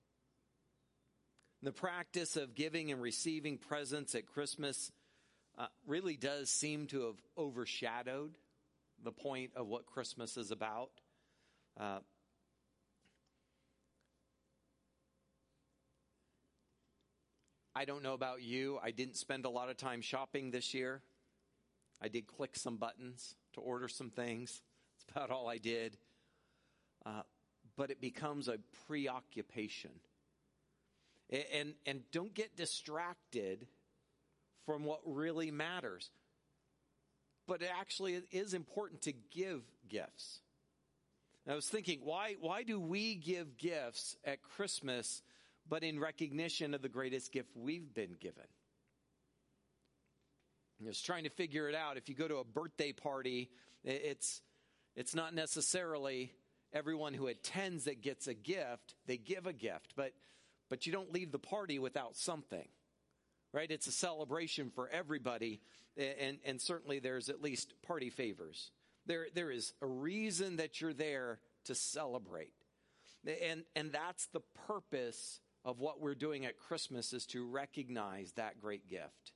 The 1.62 1.72
practice 1.72 2.36
of 2.36 2.54
giving 2.54 2.90
and 2.90 3.00
receiving 3.00 3.58
presents 3.58 4.14
at 4.14 4.26
Christmas 4.26 4.90
uh, 5.58 5.66
really 5.86 6.16
does 6.16 6.50
seem 6.50 6.86
to 6.88 7.06
have 7.06 7.16
overshadowed 7.36 8.36
the 9.02 9.12
point 9.12 9.50
of 9.56 9.66
what 9.68 9.86
Christmas 9.86 10.36
is 10.36 10.50
about. 10.50 10.90
Uh, 11.78 11.98
I 17.74 17.84
don't 17.84 18.02
know 18.02 18.12
about 18.14 18.42
you. 18.42 18.78
I 18.82 18.90
didn't 18.90 19.16
spend 19.16 19.44
a 19.44 19.50
lot 19.50 19.70
of 19.70 19.76
time 19.76 20.02
shopping 20.02 20.50
this 20.50 20.74
year. 20.74 21.00
I 22.00 22.08
did 22.08 22.26
click 22.26 22.56
some 22.56 22.76
buttons 22.76 23.34
to 23.54 23.60
order 23.60 23.88
some 23.88 24.10
things. 24.10 24.60
That's 25.06 25.16
about 25.16 25.30
all 25.30 25.48
I 25.48 25.58
did. 25.58 25.96
Uh, 27.06 27.22
but 27.76 27.90
it 27.90 28.00
becomes 28.00 28.48
a 28.48 28.58
preoccupation. 28.86 29.92
And, 31.30 31.44
and, 31.54 31.74
and 31.86 32.02
don't 32.12 32.34
get 32.34 32.56
distracted 32.56 33.66
from 34.66 34.84
what 34.84 35.00
really 35.04 35.50
matters. 35.50 36.10
But 37.46 37.62
it 37.62 37.70
actually 37.78 38.22
is 38.30 38.54
important 38.54 39.02
to 39.02 39.12
give 39.12 39.62
gifts. 39.88 40.40
I 41.48 41.54
was 41.54 41.68
thinking, 41.68 42.00
why, 42.04 42.36
why 42.40 42.62
do 42.62 42.78
we 42.78 43.16
give 43.16 43.56
gifts 43.56 44.16
at 44.24 44.42
Christmas 44.42 45.22
but 45.68 45.82
in 45.82 45.98
recognition 45.98 46.74
of 46.74 46.82
the 46.82 46.88
greatest 46.88 47.32
gift 47.32 47.50
we've 47.54 47.94
been 47.94 48.16
given. 48.20 48.44
I 50.82 50.88
was 50.88 51.00
trying 51.00 51.24
to 51.24 51.30
figure 51.30 51.68
it 51.68 51.74
out. 51.74 51.96
If 51.96 52.08
you 52.08 52.14
go 52.14 52.26
to 52.26 52.38
a 52.38 52.44
birthday 52.44 52.92
party, 52.92 53.50
it's, 53.84 54.42
it's 54.96 55.14
not 55.14 55.32
necessarily 55.34 56.32
everyone 56.72 57.14
who 57.14 57.28
attends 57.28 57.84
that 57.84 58.02
gets 58.02 58.26
a 58.26 58.34
gift, 58.34 58.94
they 59.06 59.16
give 59.16 59.46
a 59.46 59.52
gift, 59.52 59.92
but, 59.94 60.12
but 60.68 60.86
you 60.86 60.92
don't 60.92 61.12
leave 61.12 61.30
the 61.30 61.38
party 61.38 61.78
without 61.78 62.16
something, 62.16 62.66
right? 63.52 63.70
It's 63.70 63.86
a 63.86 63.92
celebration 63.92 64.70
for 64.70 64.88
everybody, 64.88 65.60
and, 65.96 66.38
and 66.44 66.60
certainly 66.60 66.98
there's 66.98 67.28
at 67.28 67.42
least 67.42 67.74
party 67.86 68.10
favors. 68.10 68.70
There, 69.06 69.26
there 69.34 69.50
is 69.50 69.72
a 69.82 69.86
reason 69.86 70.56
that 70.56 70.80
you're 70.80 70.92
there 70.92 71.40
to 71.64 71.74
celebrate. 71.74 72.52
And, 73.42 73.64
and 73.76 73.92
that's 73.92 74.26
the 74.26 74.42
purpose 74.66 75.40
of 75.64 75.78
what 75.78 76.00
we're 76.00 76.14
doing 76.14 76.44
at 76.44 76.58
Christmas 76.58 77.12
is 77.12 77.26
to 77.26 77.46
recognize 77.46 78.32
that 78.32 78.60
great 78.60 78.88
gift 78.88 79.32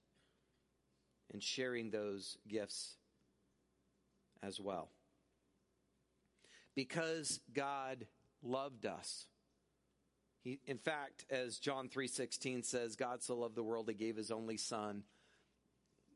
and 1.32 1.42
sharing 1.42 1.90
those 1.90 2.36
gifts 2.48 2.96
as 4.42 4.60
well. 4.60 4.90
Because 6.74 7.40
God 7.54 8.06
loved 8.42 8.86
us. 8.86 9.26
He, 10.46 10.60
in 10.64 10.78
fact, 10.78 11.26
as 11.28 11.58
John 11.58 11.88
3:16 11.88 12.64
says, 12.64 12.94
God 12.94 13.20
so 13.20 13.36
loved 13.36 13.56
the 13.56 13.64
world 13.64 13.88
he 13.88 13.94
gave 13.96 14.14
his 14.14 14.30
only 14.30 14.56
son 14.56 15.02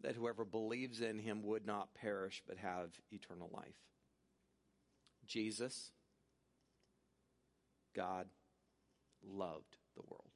that 0.02 0.14
whoever 0.14 0.44
believes 0.44 1.00
in 1.00 1.18
him 1.18 1.42
would 1.42 1.66
not 1.66 1.94
perish 1.94 2.40
but 2.46 2.56
have 2.56 2.92
eternal 3.10 3.50
life. 3.52 3.74
Jesus 5.26 5.90
God 7.92 8.28
loved 9.20 9.76
the 9.96 10.02
world. 10.06 10.30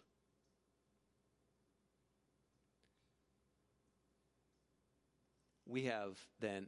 We 5.66 5.84
have 5.84 6.18
then 6.40 6.66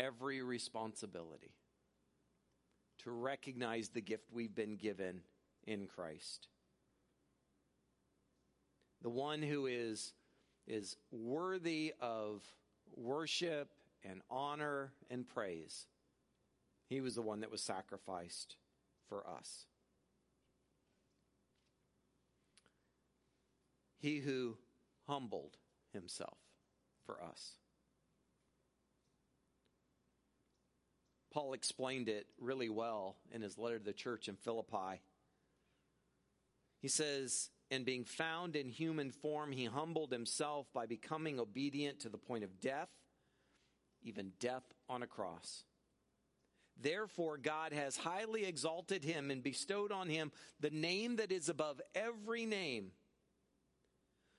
every 0.00 0.42
responsibility 0.42 1.54
to 3.04 3.12
recognize 3.12 3.90
the 3.90 4.00
gift 4.00 4.24
we've 4.32 4.56
been 4.56 4.74
given 4.74 5.22
in 5.66 5.86
Christ. 5.86 6.48
The 9.02 9.10
one 9.10 9.42
who 9.42 9.66
is, 9.66 10.12
is 10.66 10.96
worthy 11.10 11.92
of 12.00 12.42
worship 12.94 13.70
and 14.04 14.20
honor 14.30 14.92
and 15.10 15.28
praise. 15.28 15.86
He 16.88 17.00
was 17.00 17.14
the 17.14 17.22
one 17.22 17.40
that 17.40 17.50
was 17.50 17.62
sacrificed 17.62 18.56
for 19.08 19.24
us. 19.26 19.66
He 23.98 24.18
who 24.18 24.56
humbled 25.06 25.56
himself 25.92 26.38
for 27.06 27.22
us. 27.22 27.52
Paul 31.32 31.54
explained 31.54 32.08
it 32.08 32.26
really 32.38 32.68
well 32.68 33.16
in 33.32 33.40
his 33.40 33.56
letter 33.56 33.78
to 33.78 33.84
the 33.84 33.92
church 33.92 34.28
in 34.28 34.36
Philippi. 34.36 35.00
He 36.82 36.88
says, 36.88 37.48
And 37.70 37.86
being 37.86 38.04
found 38.04 38.56
in 38.56 38.68
human 38.68 39.10
form, 39.10 39.52
he 39.52 39.64
humbled 39.64 40.12
himself 40.12 40.66
by 40.74 40.84
becoming 40.84 41.40
obedient 41.40 42.00
to 42.00 42.10
the 42.10 42.18
point 42.18 42.44
of 42.44 42.60
death, 42.60 42.90
even 44.02 44.32
death 44.38 44.64
on 44.88 45.02
a 45.02 45.06
cross. 45.06 45.64
Therefore, 46.78 47.38
God 47.38 47.72
has 47.72 47.96
highly 47.96 48.44
exalted 48.44 49.04
him 49.04 49.30
and 49.30 49.42
bestowed 49.42 49.92
on 49.92 50.08
him 50.08 50.32
the 50.60 50.70
name 50.70 51.16
that 51.16 51.32
is 51.32 51.48
above 51.48 51.80
every 51.94 52.44
name 52.44 52.90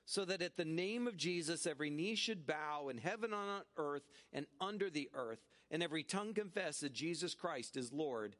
so 0.06 0.26
that 0.26 0.42
at 0.42 0.58
the 0.58 0.66
name 0.66 1.08
of 1.08 1.16
Jesus 1.16 1.66
every 1.66 1.90
knee 1.90 2.16
should 2.16 2.46
bow 2.46 2.90
in 2.90 2.98
heaven 2.98 3.34
on 3.34 3.62
earth 3.78 4.04
and 4.34 4.46
under 4.60 4.90
the 4.90 5.10
earth, 5.14 5.40
and 5.72 5.82
every 5.82 6.04
tongue 6.04 6.34
confess 6.34 6.82
that 6.82 6.94
Jesus 6.94 7.34
Christ 7.34 7.78
is 7.78 7.94
Lord 7.94 8.36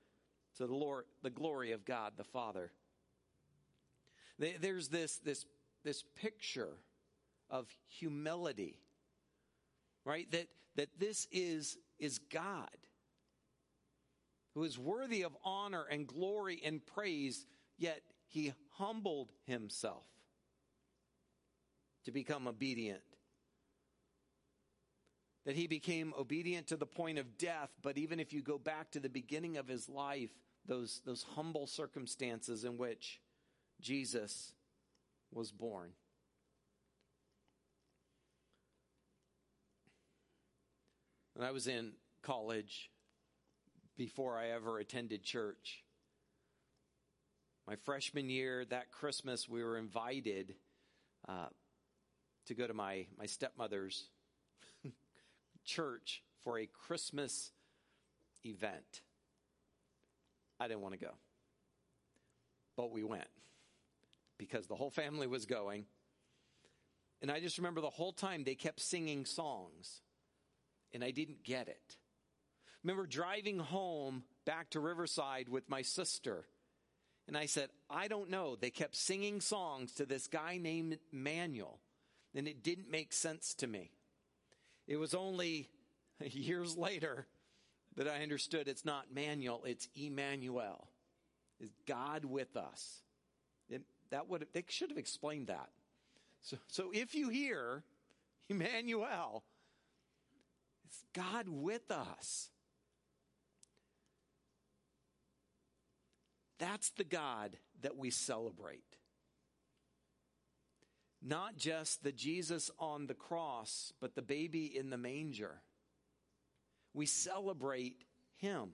to 0.58 0.68
the 0.68 0.76
Lord, 0.76 1.06
the 1.22 1.30
glory 1.30 1.72
of 1.72 1.86
God 1.86 2.14
the 2.18 2.24
Father. 2.24 2.72
There's 4.60 4.88
this, 4.88 5.18
this, 5.18 5.46
this 5.84 6.04
picture 6.16 6.78
of 7.50 7.68
humility, 7.88 8.80
right? 10.06 10.30
That, 10.32 10.48
that 10.76 10.90
this 11.00 11.28
is, 11.32 11.78
is 12.00 12.20
God 12.20 12.70
who 14.54 14.64
is 14.64 14.78
worthy 14.78 15.24
of 15.24 15.36
honor 15.44 15.86
and 15.90 16.08
glory 16.08 16.62
and 16.64 16.86
praise, 16.86 17.46
yet 17.78 18.02
he 18.28 18.54
humbled 18.78 19.32
himself 19.46 20.06
to 22.06 22.12
become 22.12 22.48
obedient. 22.48 23.02
That 25.46 25.56
he 25.56 25.68
became 25.68 26.14
obedient 26.18 26.68
to 26.68 26.78
the 26.78 26.86
point 26.86 27.18
of 27.18 27.38
death, 27.38 27.70
but 27.82 27.98
even 27.98 28.20
if 28.20 28.32
you 28.32 28.42
go 28.42 28.58
back 28.58 28.92
to 28.92 29.00
the 29.00 29.10
beginning 29.10 29.58
of 29.58 29.68
his 29.68 29.90
life, 29.90 30.30
those, 30.66 31.02
those 31.06 31.26
humble 31.36 31.68
circumstances 31.68 32.64
in 32.64 32.78
which 32.78 33.20
Jesus 33.84 34.54
was 35.30 35.52
born. 35.52 35.92
When 41.34 41.46
I 41.46 41.52
was 41.52 41.68
in 41.68 41.92
college, 42.22 42.90
before 43.98 44.38
I 44.38 44.52
ever 44.52 44.80
attended 44.80 45.24
church, 45.24 45.84
my 47.68 47.76
freshman 47.76 48.30
year, 48.30 48.64
that 48.66 48.90
Christmas, 48.92 49.50
we 49.50 49.62
were 49.62 49.78
invited 49.78 50.56
uh, 51.28 51.48
to 52.46 52.54
go 52.54 52.66
to 52.66 52.74
my, 52.74 53.08
my 53.18 53.26
stepmother's 53.26 54.06
church 55.66 56.24
for 56.44 56.58
a 56.58 56.68
Christmas 56.68 57.52
event. 58.46 59.02
I 60.60 60.70
didn't 60.70 60.82
want 60.82 60.94
to 60.94 61.06
go. 61.06 61.12
But 62.78 62.92
we 62.92 63.04
went 63.04 63.28
because 64.50 64.68
the 64.68 64.76
whole 64.76 64.90
family 64.90 65.28
was 65.28 65.46
going. 65.46 65.86
And 67.22 67.32
I 67.32 67.40
just 67.40 67.58
remember 67.58 67.82
the 67.82 67.90
whole 67.90 68.12
time 68.12 68.44
they 68.44 68.56
kept 68.56 68.82
singing 68.82 69.26
songs, 69.26 70.02
and 70.94 71.04
I 71.04 71.12
didn't 71.12 71.44
get 71.44 71.68
it. 71.68 71.98
Remember 72.84 73.06
driving 73.06 73.60
home 73.60 74.24
back 74.46 74.70
to 74.72 74.80
Riverside 74.80 75.48
with 75.48 75.70
my 75.70 75.82
sister, 75.82 76.46
and 77.28 77.38
I 77.38 77.46
said, 77.46 77.70
I 77.90 78.10
don't 78.10 78.30
know. 78.30 78.58
They 78.58 78.70
kept 78.70 78.96
singing 78.96 79.40
songs 79.40 79.94
to 79.94 80.06
this 80.06 80.28
guy 80.28 80.58
named 80.58 81.00
Manuel 81.12 81.80
and 82.36 82.48
it 82.48 82.64
didn't 82.64 82.90
make 82.90 83.14
sense 83.14 83.54
to 83.56 83.68
me. 83.68 83.92
It 84.88 84.98
was 84.98 85.14
only 85.14 85.70
years 86.20 86.78
later 86.78 87.28
that 87.96 88.08
I 88.08 88.24
understood 88.24 88.68
it's 88.68 88.86
not 88.86 89.14
Manuel, 89.14 89.64
it's 89.66 89.88
Emmanuel. 89.96 90.88
Is 91.60 91.72
God 91.88 92.26
with 92.26 92.58
us? 92.58 93.03
That 94.10 94.30
would 94.30 94.46
they 94.54 94.64
should 94.68 94.90
have 94.90 94.98
explained 94.98 95.48
that. 95.48 95.70
So, 96.42 96.58
so 96.68 96.92
if 96.94 97.16
you 97.16 97.30
hear 97.30 97.84
Emmanuel, 98.50 99.44
it's 100.86 101.04
God 101.14 101.48
with 101.48 101.90
us. 101.90 102.50
That's 106.60 106.92
the 106.92 107.04
God 107.04 107.58
that 107.82 107.98
we 107.98 108.10
celebrate 108.10 108.94
not 111.24 111.56
just 111.56 112.04
the 112.04 112.12
Jesus 112.12 112.70
on 112.78 113.08
the 113.08 113.14
cross, 113.14 113.94
but 114.02 114.14
the 114.14 114.22
baby 114.22 114.66
in 114.66 114.90
the 114.90 114.98
manger. 114.98 115.62
We 116.94 117.06
celebrate 117.06 118.04
him. 118.36 118.70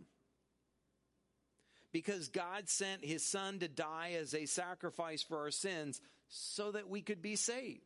Because 1.92 2.28
God 2.28 2.70
sent 2.70 3.04
his 3.04 3.26
son 3.26 3.60
to 3.60 3.68
die 3.68 4.16
as 4.20 4.34
a 4.34 4.46
sacrifice 4.46 5.24
for 5.24 5.40
our 5.40 5.52
sins 5.52 6.02
so 6.28 6.72
that 6.72 6.90
we 6.90 7.02
could 7.02 7.22
be 7.22 7.36
saved. 7.36 7.82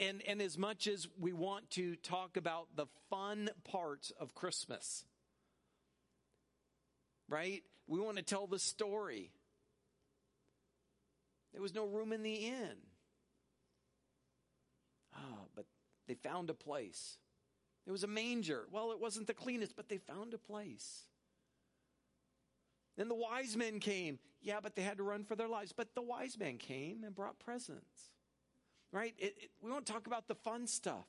And, 0.00 0.22
and 0.26 0.42
as 0.42 0.58
much 0.58 0.88
as 0.88 1.06
we 1.18 1.32
want 1.32 1.70
to 1.72 1.94
talk 1.96 2.36
about 2.36 2.66
the 2.74 2.86
fun 3.08 3.50
parts 3.62 4.10
of 4.18 4.34
Christmas, 4.34 5.04
right? 7.28 7.62
We 7.86 8.00
want 8.00 8.16
to 8.16 8.24
tell 8.24 8.48
the 8.48 8.58
story. 8.58 9.30
There 11.52 11.62
was 11.62 11.74
no 11.74 11.86
room 11.86 12.12
in 12.12 12.24
the 12.24 12.34
inn. 12.34 12.76
Ah, 15.14 15.44
but 15.54 15.66
they 16.08 16.14
found 16.14 16.50
a 16.50 16.54
place. 16.54 17.16
It 17.86 17.92
was 17.92 18.04
a 18.04 18.08
manger. 18.08 18.66
Well, 18.72 18.90
it 18.90 19.00
wasn't 19.00 19.28
the 19.28 19.34
cleanest, 19.34 19.76
but 19.76 19.88
they 19.88 19.98
found 19.98 20.34
a 20.34 20.38
place. 20.38 21.04
Then 22.96 23.08
the 23.08 23.14
wise 23.14 23.56
men 23.56 23.80
came. 23.80 24.18
Yeah, 24.42 24.60
but 24.62 24.74
they 24.74 24.82
had 24.82 24.98
to 24.98 25.02
run 25.02 25.24
for 25.24 25.36
their 25.36 25.48
lives. 25.48 25.72
But 25.72 25.94
the 25.94 26.02
wise 26.02 26.38
men 26.38 26.58
came 26.58 27.04
and 27.04 27.14
brought 27.14 27.38
presents. 27.38 28.10
Right? 28.92 29.14
It, 29.18 29.34
it, 29.38 29.50
we 29.62 29.70
won't 29.70 29.86
talk 29.86 30.06
about 30.06 30.28
the 30.28 30.34
fun 30.34 30.66
stuff. 30.66 31.06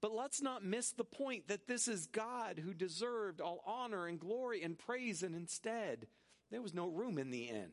But 0.00 0.14
let's 0.14 0.40
not 0.40 0.64
miss 0.64 0.92
the 0.92 1.04
point 1.04 1.48
that 1.48 1.66
this 1.66 1.88
is 1.88 2.06
God 2.06 2.60
who 2.64 2.72
deserved 2.72 3.40
all 3.40 3.62
honor 3.66 4.06
and 4.06 4.20
glory 4.20 4.62
and 4.62 4.78
praise, 4.78 5.24
and 5.24 5.34
instead, 5.34 6.06
there 6.50 6.62
was 6.62 6.72
no 6.72 6.86
room 6.86 7.18
in 7.18 7.30
the 7.30 7.44
inn. 7.44 7.70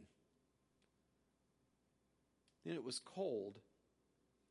And 2.65 2.73
it 2.73 2.83
was 2.83 2.99
cold 2.99 3.59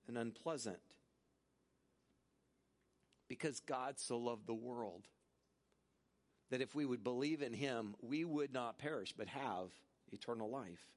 and 0.06 0.16
unpleasant 0.16 0.78
because 3.28 3.58
God 3.60 3.98
so 3.98 4.18
loved 4.18 4.46
the 4.46 4.54
world 4.54 5.08
that 6.50 6.60
if 6.60 6.74
we 6.74 6.84
would 6.84 7.02
believe 7.02 7.42
in 7.42 7.52
him, 7.52 7.94
we 8.00 8.24
would 8.24 8.52
not 8.52 8.78
perish 8.78 9.12
but 9.16 9.28
have 9.28 9.68
eternal 10.12 10.50
life. 10.50 10.90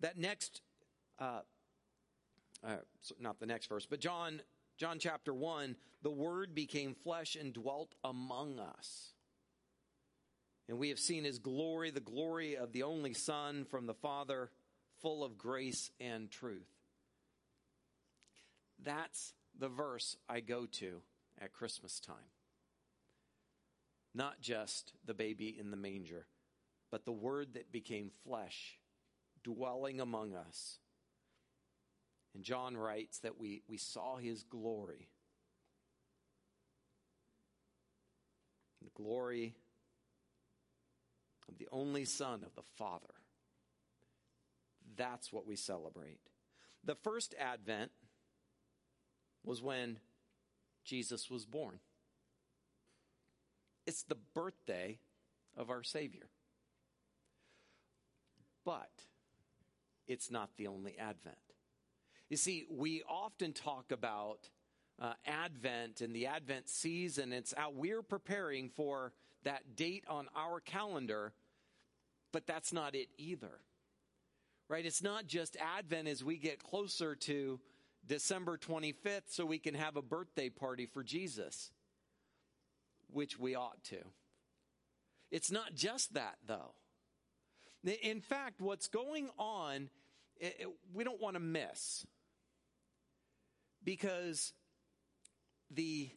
That 0.00 0.18
next, 0.18 0.60
uh, 1.18 1.40
uh, 2.66 2.76
not 3.20 3.40
the 3.40 3.46
next 3.46 3.66
verse, 3.66 3.86
but 3.86 4.00
John, 4.00 4.40
John 4.76 4.98
chapter 4.98 5.32
1, 5.32 5.76
the 6.02 6.10
Word 6.10 6.54
became 6.54 6.94
flesh 6.94 7.36
and 7.36 7.52
dwelt 7.52 7.94
among 8.02 8.58
us. 8.58 9.12
And 10.68 10.78
we 10.78 10.88
have 10.88 10.98
seen 10.98 11.24
his 11.24 11.38
glory, 11.38 11.90
the 11.90 12.00
glory 12.00 12.56
of 12.56 12.72
the 12.72 12.82
only 12.82 13.14
Son 13.14 13.64
from 13.64 13.86
the 13.86 13.94
Father, 13.94 14.50
full 15.00 15.22
of 15.22 15.36
grace 15.36 15.90
and 16.00 16.30
truth. 16.30 16.70
That's 18.82 19.34
the 19.58 19.68
verse 19.68 20.16
I 20.28 20.40
go 20.40 20.66
to 20.66 21.02
at 21.40 21.52
Christmas 21.52 22.00
time. 22.00 22.33
Not 24.14 24.40
just 24.40 24.92
the 25.04 25.14
baby 25.14 25.56
in 25.58 25.70
the 25.70 25.76
manger, 25.76 26.26
but 26.90 27.04
the 27.04 27.12
word 27.12 27.54
that 27.54 27.72
became 27.72 28.10
flesh, 28.24 28.78
dwelling 29.42 30.00
among 30.00 30.34
us. 30.34 30.78
And 32.34 32.44
John 32.44 32.76
writes 32.76 33.18
that 33.20 33.38
we, 33.38 33.62
we 33.68 33.76
saw 33.76 34.16
his 34.16 34.42
glory. 34.44 35.08
The 38.82 38.90
glory 38.94 39.54
of 41.48 41.58
the 41.58 41.68
only 41.72 42.04
Son 42.04 42.42
of 42.44 42.54
the 42.54 42.68
Father. 42.76 43.14
That's 44.96 45.32
what 45.32 45.46
we 45.46 45.56
celebrate. 45.56 46.20
The 46.84 46.94
first 46.94 47.34
Advent 47.38 47.90
was 49.44 49.62
when 49.62 49.98
Jesus 50.84 51.30
was 51.30 51.44
born. 51.44 51.80
It's 53.86 54.02
the 54.02 54.16
birthday 54.34 54.98
of 55.56 55.70
our 55.70 55.82
Savior. 55.82 56.28
But 58.64 58.90
it's 60.06 60.30
not 60.30 60.50
the 60.56 60.66
only 60.66 60.96
Advent. 60.98 61.36
You 62.30 62.36
see, 62.36 62.64
we 62.70 63.02
often 63.08 63.52
talk 63.52 63.92
about 63.92 64.48
uh, 65.00 65.12
Advent 65.26 66.00
and 66.00 66.14
the 66.14 66.26
Advent 66.26 66.68
season. 66.68 67.32
It's 67.32 67.52
how 67.56 67.70
we're 67.70 68.02
preparing 68.02 68.70
for 68.70 69.12
that 69.44 69.76
date 69.76 70.04
on 70.08 70.28
our 70.34 70.60
calendar, 70.60 71.32
but 72.32 72.46
that's 72.46 72.72
not 72.72 72.94
it 72.94 73.08
either. 73.18 73.60
Right? 74.68 74.86
It's 74.86 75.02
not 75.02 75.26
just 75.26 75.56
Advent 75.58 76.08
as 76.08 76.24
we 76.24 76.38
get 76.38 76.62
closer 76.62 77.14
to 77.14 77.60
December 78.06 78.56
25th 78.56 79.24
so 79.28 79.44
we 79.44 79.58
can 79.58 79.74
have 79.74 79.96
a 79.96 80.02
birthday 80.02 80.48
party 80.48 80.86
for 80.86 81.02
Jesus, 81.02 81.70
which 83.10 83.38
we 83.38 83.54
ought 83.54 83.82
to. 83.84 83.98
It's 85.30 85.50
not 85.50 85.74
just 85.74 86.14
that, 86.14 86.36
though. 86.46 86.74
In 88.02 88.20
fact, 88.20 88.60
what's 88.60 88.88
going 88.88 89.28
on, 89.38 89.90
it, 90.36 90.66
we 90.92 91.04
don't 91.04 91.20
want 91.20 91.34
to 91.34 91.40
miss. 91.40 92.06
Because 93.82 94.52
the 95.70 96.10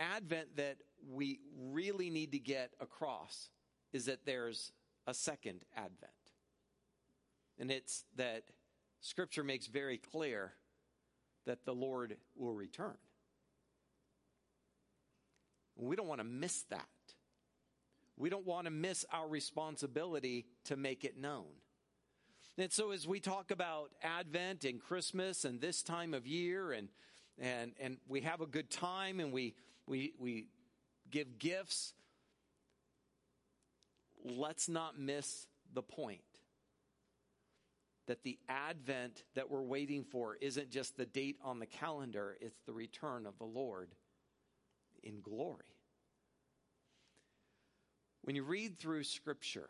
advent 0.00 0.56
that 0.56 0.78
we 1.10 1.40
really 1.58 2.08
need 2.08 2.32
to 2.32 2.38
get 2.38 2.70
across 2.80 3.50
is 3.92 4.06
that 4.06 4.24
there's 4.24 4.72
a 5.06 5.12
second 5.12 5.64
advent. 5.76 6.12
And 7.58 7.70
it's 7.70 8.04
that 8.16 8.44
Scripture 9.00 9.44
makes 9.44 9.66
very 9.66 9.98
clear 9.98 10.52
that 11.46 11.64
the 11.64 11.74
Lord 11.74 12.16
will 12.36 12.54
return. 12.54 12.96
We 15.82 15.96
don't 15.96 16.08
want 16.08 16.20
to 16.20 16.24
miss 16.26 16.62
that. 16.70 16.86
We 18.16 18.30
don't 18.30 18.46
want 18.46 18.66
to 18.66 18.70
miss 18.70 19.04
our 19.12 19.26
responsibility 19.26 20.46
to 20.64 20.76
make 20.76 21.04
it 21.04 21.18
known. 21.18 21.46
And 22.58 22.70
so 22.70 22.90
as 22.90 23.06
we 23.06 23.18
talk 23.18 23.50
about 23.50 23.90
Advent 24.02 24.64
and 24.64 24.80
Christmas 24.80 25.44
and 25.44 25.60
this 25.60 25.82
time 25.82 26.12
of 26.14 26.26
year 26.26 26.72
and 26.72 26.88
and 27.38 27.72
and 27.80 27.96
we 28.06 28.20
have 28.20 28.42
a 28.42 28.46
good 28.46 28.70
time 28.70 29.20
and 29.20 29.32
we 29.32 29.54
we 29.86 30.12
we 30.18 30.48
give 31.10 31.38
gifts, 31.38 31.94
let's 34.22 34.68
not 34.68 34.98
miss 34.98 35.46
the 35.72 35.82
point 35.82 36.20
that 38.06 38.22
the 38.22 38.38
advent 38.48 39.24
that 39.34 39.50
we're 39.50 39.62
waiting 39.62 40.04
for 40.04 40.36
isn't 40.40 40.70
just 40.70 40.96
the 40.96 41.06
date 41.06 41.38
on 41.42 41.58
the 41.58 41.66
calendar, 41.66 42.36
it's 42.40 42.60
the 42.66 42.72
return 42.72 43.26
of 43.26 43.38
the 43.38 43.44
Lord 43.44 43.94
in 45.02 45.20
glory. 45.20 45.71
When 48.22 48.36
you 48.36 48.44
read 48.44 48.78
through 48.78 49.04
Scripture, 49.04 49.68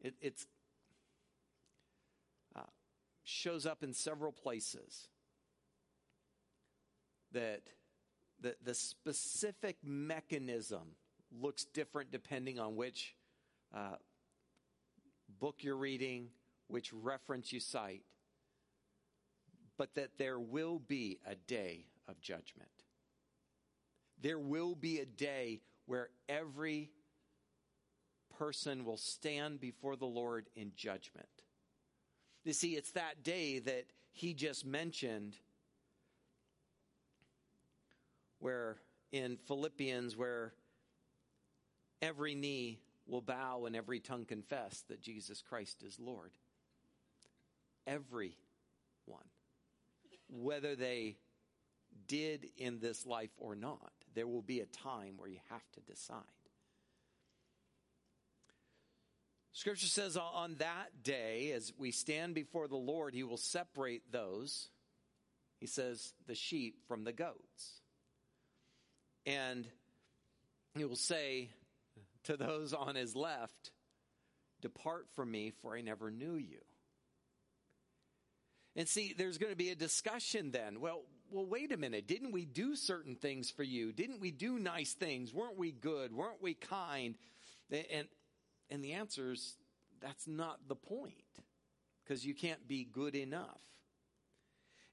it 0.00 0.14
it's, 0.20 0.46
uh, 2.54 2.60
shows 3.24 3.66
up 3.66 3.82
in 3.82 3.94
several 3.94 4.32
places 4.32 5.08
that 7.32 7.62
the, 8.40 8.56
the 8.62 8.74
specific 8.74 9.76
mechanism 9.82 10.96
looks 11.32 11.64
different 11.64 12.10
depending 12.10 12.58
on 12.58 12.76
which 12.76 13.14
uh, 13.74 13.96
book 15.38 15.56
you're 15.60 15.76
reading, 15.76 16.28
which 16.68 16.92
reference 16.92 17.52
you 17.52 17.60
cite, 17.60 18.02
but 19.78 19.94
that 19.94 20.18
there 20.18 20.38
will 20.38 20.78
be 20.78 21.18
a 21.26 21.34
day 21.34 21.86
of 22.08 22.20
judgment. 22.20 22.68
There 24.20 24.38
will 24.38 24.74
be 24.74 24.98
a 24.98 25.06
day 25.06 25.60
where 25.86 26.10
every 26.28 26.90
person 28.40 28.86
will 28.86 28.96
stand 28.96 29.60
before 29.60 29.96
the 29.96 30.06
Lord 30.06 30.48
in 30.56 30.72
judgment. 30.74 31.28
You 32.42 32.54
see, 32.54 32.74
it's 32.74 32.92
that 32.92 33.22
day 33.22 33.58
that 33.58 33.84
he 34.12 34.32
just 34.32 34.64
mentioned 34.64 35.36
where 38.38 38.78
in 39.12 39.36
Philippians, 39.46 40.16
where 40.16 40.54
every 42.00 42.34
knee 42.34 42.80
will 43.06 43.20
bow 43.20 43.66
and 43.66 43.76
every 43.76 44.00
tongue 44.00 44.24
confess 44.24 44.84
that 44.88 45.02
Jesus 45.02 45.42
Christ 45.42 45.82
is 45.82 46.00
Lord 46.00 46.30
everyone, 47.86 48.32
whether 50.28 50.76
they 50.76 51.16
did 52.06 52.48
in 52.56 52.78
this 52.78 53.04
life 53.04 53.30
or 53.36 53.54
not. 53.54 53.92
There 54.14 54.26
will 54.26 54.42
be 54.42 54.60
a 54.60 54.66
time 54.66 55.14
where 55.16 55.28
you 55.28 55.40
have 55.50 55.68
to 55.72 55.80
decide. 55.80 56.39
Scripture 59.60 59.88
says 59.88 60.16
on 60.16 60.54
that 60.54 61.02
day, 61.02 61.52
as 61.52 61.70
we 61.76 61.90
stand 61.90 62.34
before 62.34 62.66
the 62.66 62.76
Lord, 62.76 63.12
He 63.12 63.24
will 63.24 63.36
separate 63.36 64.10
those, 64.10 64.70
He 65.60 65.66
says, 65.66 66.14
the 66.26 66.34
sheep 66.34 66.76
from 66.88 67.04
the 67.04 67.12
goats. 67.12 67.82
And 69.26 69.66
He 70.78 70.86
will 70.86 70.96
say 70.96 71.50
to 72.24 72.38
those 72.38 72.72
on 72.72 72.94
His 72.94 73.14
left, 73.14 73.72
Depart 74.62 75.08
from 75.14 75.30
me, 75.30 75.52
for 75.60 75.76
I 75.76 75.82
never 75.82 76.10
knew 76.10 76.36
you. 76.36 76.62
And 78.76 78.88
see, 78.88 79.14
there's 79.14 79.36
going 79.36 79.52
to 79.52 79.58
be 79.58 79.68
a 79.68 79.76
discussion 79.76 80.52
then. 80.52 80.80
Well, 80.80 81.02
well, 81.30 81.44
wait 81.44 81.70
a 81.70 81.76
minute. 81.76 82.06
Didn't 82.06 82.32
we 82.32 82.46
do 82.46 82.76
certain 82.76 83.14
things 83.14 83.50
for 83.50 83.62
you? 83.62 83.92
Didn't 83.92 84.22
we 84.22 84.30
do 84.30 84.58
nice 84.58 84.94
things? 84.94 85.34
Weren't 85.34 85.58
we 85.58 85.70
good? 85.70 86.14
Weren't 86.14 86.40
we 86.42 86.54
kind? 86.54 87.16
And, 87.70 88.08
and 88.70 88.84
the 88.84 88.92
answer 88.92 89.32
is 89.32 89.56
that's 90.00 90.26
not 90.26 90.68
the 90.68 90.76
point 90.76 91.14
because 92.04 92.24
you 92.24 92.34
can't 92.34 92.66
be 92.66 92.84
good 92.84 93.14
enough. 93.14 93.60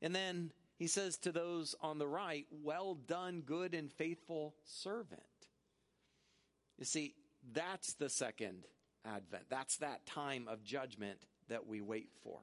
And 0.02 0.16
then 0.16 0.52
he 0.78 0.88
says 0.88 1.18
to 1.20 1.32
those 1.32 1.76
on 1.82 1.98
the 1.98 2.08
right, 2.08 2.46
Well 2.52 2.96
done, 2.96 3.42
good 3.46 3.74
and 3.74 3.92
faithful 3.92 4.56
servant. 4.64 5.22
You 6.78 6.86
see, 6.86 7.16
that's 7.54 7.94
the 7.94 8.10
second 8.10 8.66
advent. 9.06 9.46
That's 9.50 9.78
that 9.78 10.06
time 10.06 10.48
of 10.48 10.64
judgment 10.64 11.20
that 11.50 11.66
we 11.66 11.82
wait 11.82 12.10
for. 12.24 12.40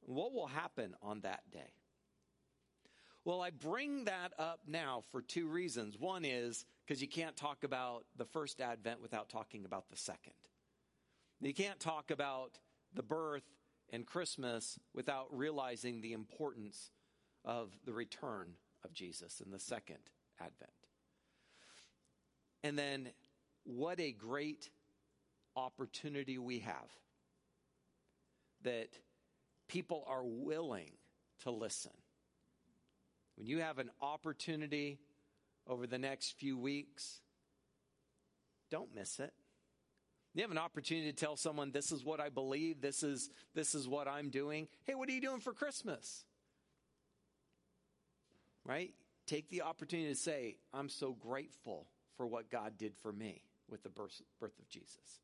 What 0.00 0.32
will 0.34 0.46
happen 0.46 0.94
on 1.02 1.20
that 1.20 1.50
day? 1.50 1.72
Well, 3.24 3.40
I 3.40 3.50
bring 3.50 4.04
that 4.04 4.32
up 4.38 4.60
now 4.66 5.04
for 5.10 5.22
two 5.22 5.48
reasons. 5.48 5.98
One 5.98 6.26
is 6.26 6.66
because 6.86 7.00
you 7.00 7.08
can't 7.08 7.36
talk 7.36 7.64
about 7.64 8.04
the 8.16 8.24
first 8.24 8.60
advent 8.60 9.00
without 9.00 9.28
talking 9.28 9.64
about 9.64 9.88
the 9.88 9.96
second. 9.96 10.34
You 11.40 11.54
can't 11.54 11.80
talk 11.80 12.10
about 12.10 12.58
the 12.94 13.02
birth 13.02 13.44
and 13.90 14.06
Christmas 14.06 14.78
without 14.94 15.26
realizing 15.30 16.00
the 16.00 16.12
importance 16.12 16.90
of 17.44 17.70
the 17.84 17.92
return 17.92 18.54
of 18.84 18.92
Jesus 18.92 19.40
in 19.44 19.50
the 19.50 19.58
second 19.58 19.98
advent. 20.40 20.70
And 22.62 22.78
then, 22.78 23.10
what 23.64 24.00
a 24.00 24.12
great 24.12 24.70
opportunity 25.56 26.38
we 26.38 26.60
have 26.60 26.90
that 28.62 28.88
people 29.68 30.04
are 30.06 30.24
willing 30.24 30.90
to 31.42 31.50
listen. 31.50 31.92
When 33.36 33.46
you 33.46 33.60
have 33.60 33.78
an 33.78 33.90
opportunity 34.00 34.98
over 35.66 35.86
the 35.86 35.98
next 35.98 36.38
few 36.38 36.58
weeks, 36.58 37.20
don't 38.70 38.94
miss 38.94 39.20
it. 39.20 39.32
You 40.34 40.42
have 40.42 40.50
an 40.50 40.58
opportunity 40.58 41.12
to 41.12 41.16
tell 41.16 41.36
someone, 41.36 41.70
this 41.70 41.92
is 41.92 42.04
what 42.04 42.20
I 42.20 42.28
believe, 42.28 42.80
this 42.80 43.02
is, 43.04 43.30
this 43.54 43.74
is 43.74 43.86
what 43.86 44.08
I'm 44.08 44.30
doing. 44.30 44.66
Hey, 44.84 44.96
what 44.96 45.08
are 45.08 45.12
you 45.12 45.20
doing 45.20 45.40
for 45.40 45.52
Christmas? 45.52 46.24
Right? 48.64 48.94
Take 49.26 49.48
the 49.48 49.62
opportunity 49.62 50.08
to 50.08 50.16
say, 50.18 50.56
I'm 50.72 50.88
so 50.88 51.12
grateful 51.12 51.86
for 52.16 52.26
what 52.26 52.50
God 52.50 52.76
did 52.76 52.96
for 52.96 53.12
me 53.12 53.42
with 53.68 53.82
the 53.84 53.88
birth, 53.88 54.20
birth 54.40 54.58
of 54.58 54.68
Jesus. 54.68 55.20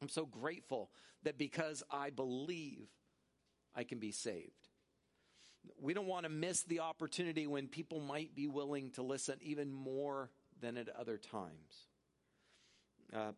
I'm 0.00 0.08
so 0.08 0.26
grateful 0.26 0.90
that 1.24 1.38
because 1.38 1.82
I 1.90 2.10
believe, 2.10 2.88
I 3.74 3.82
can 3.82 3.98
be 3.98 4.12
saved. 4.12 4.63
We 5.80 5.94
don't 5.94 6.06
want 6.06 6.24
to 6.24 6.30
miss 6.30 6.62
the 6.62 6.80
opportunity 6.80 7.46
when 7.46 7.68
people 7.68 8.00
might 8.00 8.34
be 8.34 8.46
willing 8.46 8.90
to 8.92 9.02
listen 9.02 9.38
even 9.42 9.72
more 9.72 10.30
than 10.60 10.76
at 10.76 10.88
other 10.88 11.18
times. 11.18 11.86
Uh, 13.14 13.32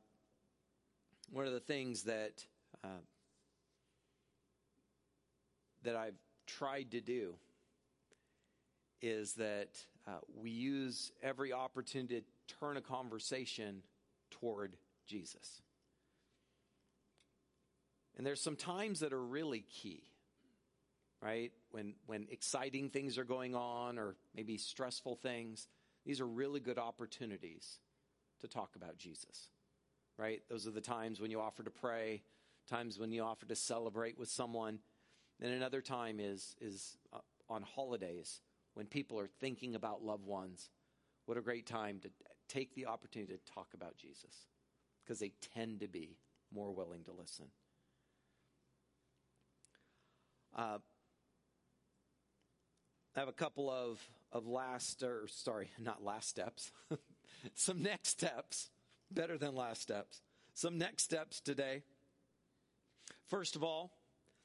one 1.31 1.47
of 1.47 1.53
the 1.53 1.61
things 1.61 2.05
that 2.05 2.45
uh, 2.85 3.03
that 5.83 5.97
I've 5.97 6.19
tried 6.47 6.93
to 6.93 7.01
do 7.01 7.35
is 9.03 9.35
that 9.35 9.69
uh, 10.07 10.19
we 10.37 10.51
use 10.51 11.13
every 11.23 11.53
opportunity 11.53 12.21
to 12.21 12.55
turn 12.61 12.77
a 12.77 12.81
conversation 12.81 13.83
toward 14.31 14.77
Jesus. 15.07 15.63
And 18.17 18.27
there's 18.27 18.43
some 18.43 18.57
times 18.57 19.01
that 19.01 19.13
are 19.13 19.23
really 19.23 19.61
key, 19.61 20.03
right? 21.23 21.53
When, 21.71 21.95
when 22.07 22.27
exciting 22.31 22.91
things 22.91 23.19
are 23.19 23.25
going 23.25 23.55
on 23.55 23.99
or 23.99 24.17
maybe 24.35 24.57
stressful 24.59 25.17
things, 25.17 25.69
these 26.05 26.21
are 26.21 26.27
really 26.27 26.61
good 26.61 26.79
opportunities 26.79 27.79
to 28.41 28.49
talk 28.49 28.77
about 28.77 28.99
Jesus, 28.99 29.49
right? 30.19 30.43
Those 30.49 30.67
are 30.67 30.73
the 30.73 30.81
times 30.81 31.21
when 31.21 31.31
you 31.31 31.41
offer 31.41 31.63
to 31.63 31.71
pray, 31.71 32.23
times 32.69 32.99
when 32.99 33.13
you 33.13 33.23
offer 33.23 33.47
to 33.47 33.57
celebrate 33.57 34.19
with 34.19 34.29
someone. 34.29 34.79
And 35.41 35.53
another 35.53 35.81
time 35.81 36.21
is, 36.21 36.55
is 36.61 36.97
uh, 37.13 37.19
on 37.49 37.63
holidays 37.63 38.41
when 38.75 38.87
people 38.87 39.19
are 39.19 39.29
thinking 39.41 39.75
about 39.75 40.05
loved 40.05 40.27
ones. 40.27 40.71
What 41.25 41.39
a 41.39 41.43
great 41.43 41.67
time 41.67 41.99
to 42.01 42.11
take 42.49 42.75
the 42.75 42.87
opportunity 42.87 43.33
to 43.33 43.53
talk 43.53 43.69
about 43.75 43.97
Jesus 43.97 44.47
because 45.03 45.19
they 45.19 45.33
tend 45.55 45.81
to 45.81 45.89
be 45.89 46.19
more 46.55 46.73
willing 46.73 47.05
to 47.05 47.13
listen. 47.13 47.47
Uh, 50.57 50.79
I 53.17 53.21
have 53.21 53.29
a 53.29 53.33
couple 53.33 53.71
of, 53.71 53.99
of 54.31 54.47
last, 54.47 55.03
or 55.03 55.27
sorry, 55.29 55.71
not 55.79 56.05
last 56.05 56.29
steps, 56.29 56.71
some 57.55 57.83
next 57.83 58.11
steps, 58.11 58.69
better 59.11 59.39
than 59.39 59.55
last 59.55 59.81
steps, 59.81 60.21
some 60.53 60.77
next 60.77 61.05
steps 61.05 61.41
today. 61.41 61.83
First 63.29 63.57
of 63.57 63.65
all, 63.65 63.91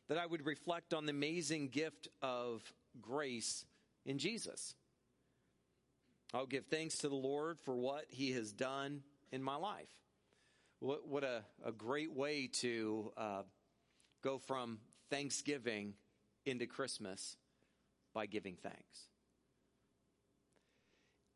that 0.07 0.17
I 0.17 0.25
would 0.25 0.45
reflect 0.45 0.93
on 0.93 1.05
the 1.05 1.11
amazing 1.11 1.67
gift 1.67 2.07
of 2.21 2.61
grace 3.01 3.65
in 4.05 4.19
Jesus. 4.19 4.73
I'll 6.33 6.45
give 6.45 6.65
thanks 6.67 6.99
to 6.99 7.09
the 7.09 7.15
Lord 7.15 7.59
for 7.65 7.75
what 7.75 8.05
he 8.07 8.31
has 8.31 8.53
done 8.53 9.03
in 9.33 9.43
my 9.43 9.57
life. 9.57 9.91
What, 10.79 11.05
what 11.09 11.25
a, 11.25 11.43
a 11.65 11.73
great 11.73 12.13
way 12.13 12.47
to 12.61 13.11
uh, 13.17 13.41
go 14.23 14.37
from 14.37 14.79
Thanksgiving 15.09 15.93
into 16.45 16.67
Christmas 16.67 17.35
by 18.13 18.25
giving 18.25 18.57
thanks. 18.61 19.07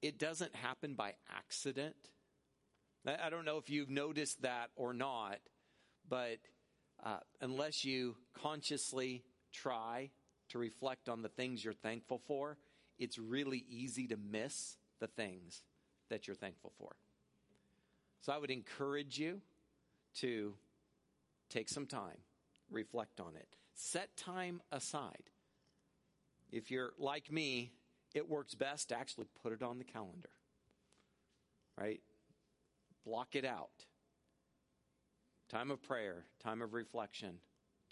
It 0.02 0.20
doesn't 0.20 0.56
happen 0.56 0.94
by 0.94 1.14
accident. 1.36 1.96
I 3.08 3.30
don't 3.30 3.46
know 3.46 3.58
if 3.58 3.70
you've 3.70 3.90
noticed 3.90 4.42
that 4.42 4.70
or 4.76 4.94
not, 4.94 5.38
but 6.10 6.38
uh, 7.04 7.18
unless 7.42 7.86
you 7.86 8.16
consciously 8.34 9.24
try 9.52 10.10
to 10.50 10.60
reflect 10.60 11.10
on 11.10 11.22
the 11.22 11.30
things 11.30 11.64
you're 11.64 11.74
thankful 11.74 12.22
for, 12.28 12.58
it's 12.98 13.18
really 13.18 13.66
easy 13.70 14.08
to 14.08 14.18
miss 14.18 14.78
the 15.00 15.08
things 15.08 15.64
that 16.10 16.28
you're 16.28 16.36
thankful 16.36 16.72
for. 16.78 16.96
So 18.22 18.34
I 18.34 18.38
would 18.38 18.52
encourage 18.52 19.20
you 19.20 19.42
to 20.16 20.54
take 21.50 21.70
some 21.70 21.86
time, 21.86 22.18
reflect 22.72 23.20
on 23.20 23.36
it. 23.36 23.48
Set 23.76 24.16
time 24.18 24.62
aside. 24.72 25.30
If 26.52 26.72
you're 26.72 26.92
like 26.98 27.32
me, 27.32 27.72
it 28.14 28.30
works 28.30 28.56
best 28.56 28.90
to 28.90 28.98
actually 28.98 29.28
put 29.44 29.52
it 29.52 29.62
on 29.62 29.78
the 29.78 29.84
calendar. 29.84 30.30
Right? 31.78 32.02
Block 33.06 33.36
it 33.36 33.46
out. 33.46 33.86
Time 35.50 35.70
of 35.70 35.82
prayer, 35.82 36.26
time 36.42 36.62
of 36.62 36.74
reflection, 36.74 37.40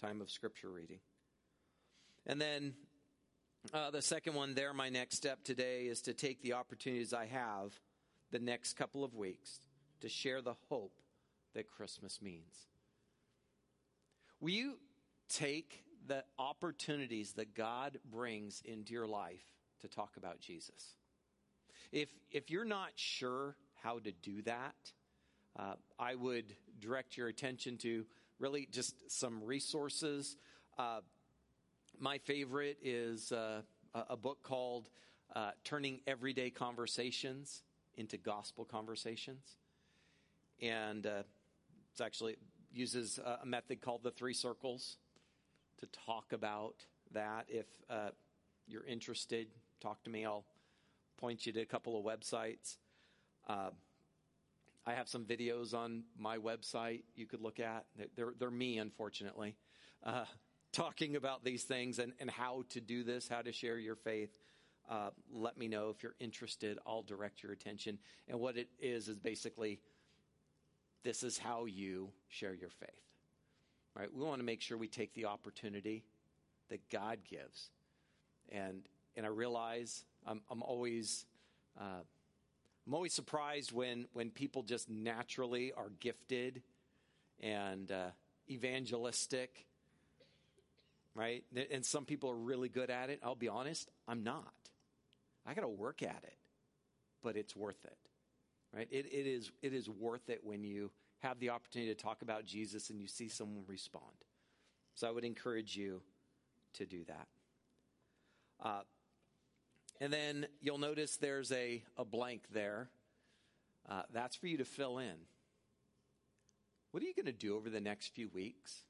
time 0.01 0.21
of 0.21 0.31
scripture 0.31 0.69
reading. 0.69 0.99
And 2.25 2.39
then 2.39 2.73
uh, 3.73 3.91
the 3.91 4.01
second 4.01 4.33
one 4.33 4.55
there, 4.55 4.73
my 4.73 4.89
next 4.89 5.17
step 5.17 5.43
today 5.43 5.83
is 5.83 6.01
to 6.01 6.13
take 6.13 6.41
the 6.41 6.53
opportunities 6.53 7.13
I 7.13 7.25
have 7.25 7.73
the 8.31 8.39
next 8.39 8.73
couple 8.73 9.03
of 9.03 9.13
weeks 9.13 9.59
to 10.01 10.09
share 10.09 10.41
the 10.41 10.55
hope 10.69 10.99
that 11.53 11.69
Christmas 11.69 12.21
means. 12.21 12.67
Will 14.41 14.49
you 14.49 14.77
take 15.29 15.83
the 16.07 16.23
opportunities 16.37 17.33
that 17.33 17.55
God 17.55 17.99
brings 18.09 18.61
into 18.65 18.93
your 18.93 19.07
life 19.07 19.43
to 19.81 19.87
talk 19.87 20.17
about 20.17 20.39
Jesus. 20.39 20.95
If, 21.91 22.09
if 22.31 22.49
you're 22.49 22.65
not 22.65 22.91
sure 22.95 23.55
how 23.81 23.99
to 23.99 24.11
do 24.11 24.41
that, 24.43 24.75
uh, 25.57 25.75
I 25.99 26.15
would 26.15 26.55
direct 26.79 27.17
your 27.17 27.27
attention 27.27 27.77
to 27.79 28.05
really 28.39 28.67
just 28.71 28.95
some 29.11 29.43
resources. 29.43 30.35
Uh, 30.77 31.01
my 31.99 32.17
favorite 32.17 32.77
is 32.81 33.31
uh, 33.31 33.61
a 33.93 34.17
book 34.17 34.39
called 34.43 34.89
uh, 35.35 35.51
Turning 35.63 35.99
Everyday 36.07 36.49
Conversations 36.49 37.61
into 37.95 38.17
Gospel 38.17 38.65
Conversations. 38.65 39.57
And 40.61 41.05
uh, 41.05 41.23
it's 41.91 42.01
actually 42.01 42.37
uses 42.71 43.19
a 43.19 43.45
method 43.45 43.81
called 43.81 44.01
the 44.01 44.09
three 44.11 44.33
circles 44.33 44.97
to 45.83 45.99
talk 46.05 46.31
about 46.31 46.85
that. 47.11 47.45
If 47.49 47.65
uh, 47.89 48.09
you're 48.67 48.85
interested, 48.85 49.47
talk 49.81 50.03
to 50.03 50.09
me. 50.09 50.25
I'll 50.25 50.45
point 51.17 51.45
you 51.45 51.51
to 51.53 51.61
a 51.61 51.65
couple 51.65 51.99
of 51.99 52.05
websites. 52.05 52.77
Uh, 53.47 53.71
I 54.85 54.93
have 54.93 55.07
some 55.07 55.25
videos 55.25 55.73
on 55.73 56.03
my 56.17 56.37
website 56.37 57.03
you 57.15 57.25
could 57.25 57.41
look 57.41 57.59
at. 57.59 57.85
They're, 58.15 58.33
they're 58.39 58.51
me, 58.51 58.77
unfortunately, 58.77 59.55
uh, 60.03 60.25
talking 60.71 61.15
about 61.15 61.43
these 61.43 61.63
things 61.63 61.99
and, 61.99 62.13
and 62.19 62.29
how 62.29 62.63
to 62.69 62.81
do 62.81 63.03
this, 63.03 63.27
how 63.27 63.41
to 63.41 63.51
share 63.51 63.77
your 63.77 63.95
faith. 63.95 64.37
Uh, 64.89 65.09
let 65.31 65.57
me 65.57 65.67
know 65.67 65.89
if 65.89 66.01
you're 66.01 66.15
interested. 66.19 66.79
I'll 66.85 67.03
direct 67.03 67.43
your 67.43 67.51
attention. 67.51 67.99
And 68.27 68.39
what 68.39 68.57
it 68.57 68.69
is, 68.79 69.07
is 69.07 69.17
basically 69.17 69.79
this 71.03 71.23
is 71.23 71.37
how 71.37 71.65
you 71.65 72.09
share 72.29 72.53
your 72.53 72.69
faith 72.69 73.12
right? 73.95 74.13
We 74.13 74.23
want 74.23 74.39
to 74.39 74.45
make 74.45 74.61
sure 74.61 74.77
we 74.77 74.87
take 74.87 75.13
the 75.13 75.25
opportunity 75.25 76.03
that 76.69 76.89
God 76.89 77.19
gives. 77.29 77.69
And, 78.49 78.83
and 79.15 79.25
I 79.25 79.29
realize 79.29 80.05
I'm, 80.25 80.41
I'm 80.49 80.63
always, 80.63 81.25
uh, 81.79 82.01
I'm 82.87 82.93
always 82.93 83.13
surprised 83.13 83.71
when, 83.71 84.07
when 84.13 84.29
people 84.31 84.63
just 84.63 84.89
naturally 84.89 85.71
are 85.73 85.91
gifted 85.99 86.61
and 87.41 87.91
uh, 87.91 88.09
evangelistic. 88.49 89.65
right? 91.15 91.43
And 91.71 91.85
some 91.85 92.05
people 92.05 92.29
are 92.29 92.35
really 92.35 92.69
good 92.69 92.89
at 92.89 93.09
it. 93.09 93.19
I'll 93.23 93.35
be 93.35 93.49
honest, 93.49 93.89
I'm 94.07 94.23
not. 94.23 94.53
I 95.45 95.53
got 95.53 95.61
to 95.61 95.67
work 95.67 96.01
at 96.01 96.21
it, 96.23 96.37
but 97.21 97.35
it's 97.35 97.55
worth 97.55 97.83
it, 97.85 97.97
right? 98.75 98.87
It, 98.89 99.05
it, 99.11 99.27
is, 99.27 99.51
it 99.61 99.73
is 99.73 99.89
worth 99.89 100.29
it 100.29 100.41
when 100.43 100.63
you 100.63 100.91
have 101.23 101.39
the 101.39 101.49
opportunity 101.49 101.93
to 101.93 102.01
talk 102.01 102.21
about 102.21 102.45
Jesus 102.45 102.89
and 102.89 103.01
you 103.01 103.07
see 103.07 103.29
someone 103.29 103.63
respond. 103.67 104.03
So 104.93 105.07
I 105.07 105.11
would 105.11 105.25
encourage 105.25 105.75
you 105.75 106.01
to 106.73 106.85
do 106.85 107.03
that. 107.05 107.27
Uh, 108.61 108.81
and 109.99 110.11
then 110.11 110.45
you'll 110.61 110.77
notice 110.77 111.17
there's 111.17 111.51
a, 111.51 111.81
a 111.97 112.05
blank 112.05 112.43
there. 112.51 112.89
Uh, 113.89 114.03
that's 114.13 114.35
for 114.35 114.47
you 114.47 114.57
to 114.57 114.65
fill 114.65 114.99
in. 114.99 115.15
What 116.91 117.01
are 117.01 117.05
you 117.05 117.13
going 117.15 117.25
to 117.25 117.31
do 117.31 117.55
over 117.55 117.69
the 117.69 117.81
next 117.81 118.13
few 118.13 118.29
weeks? 118.29 118.83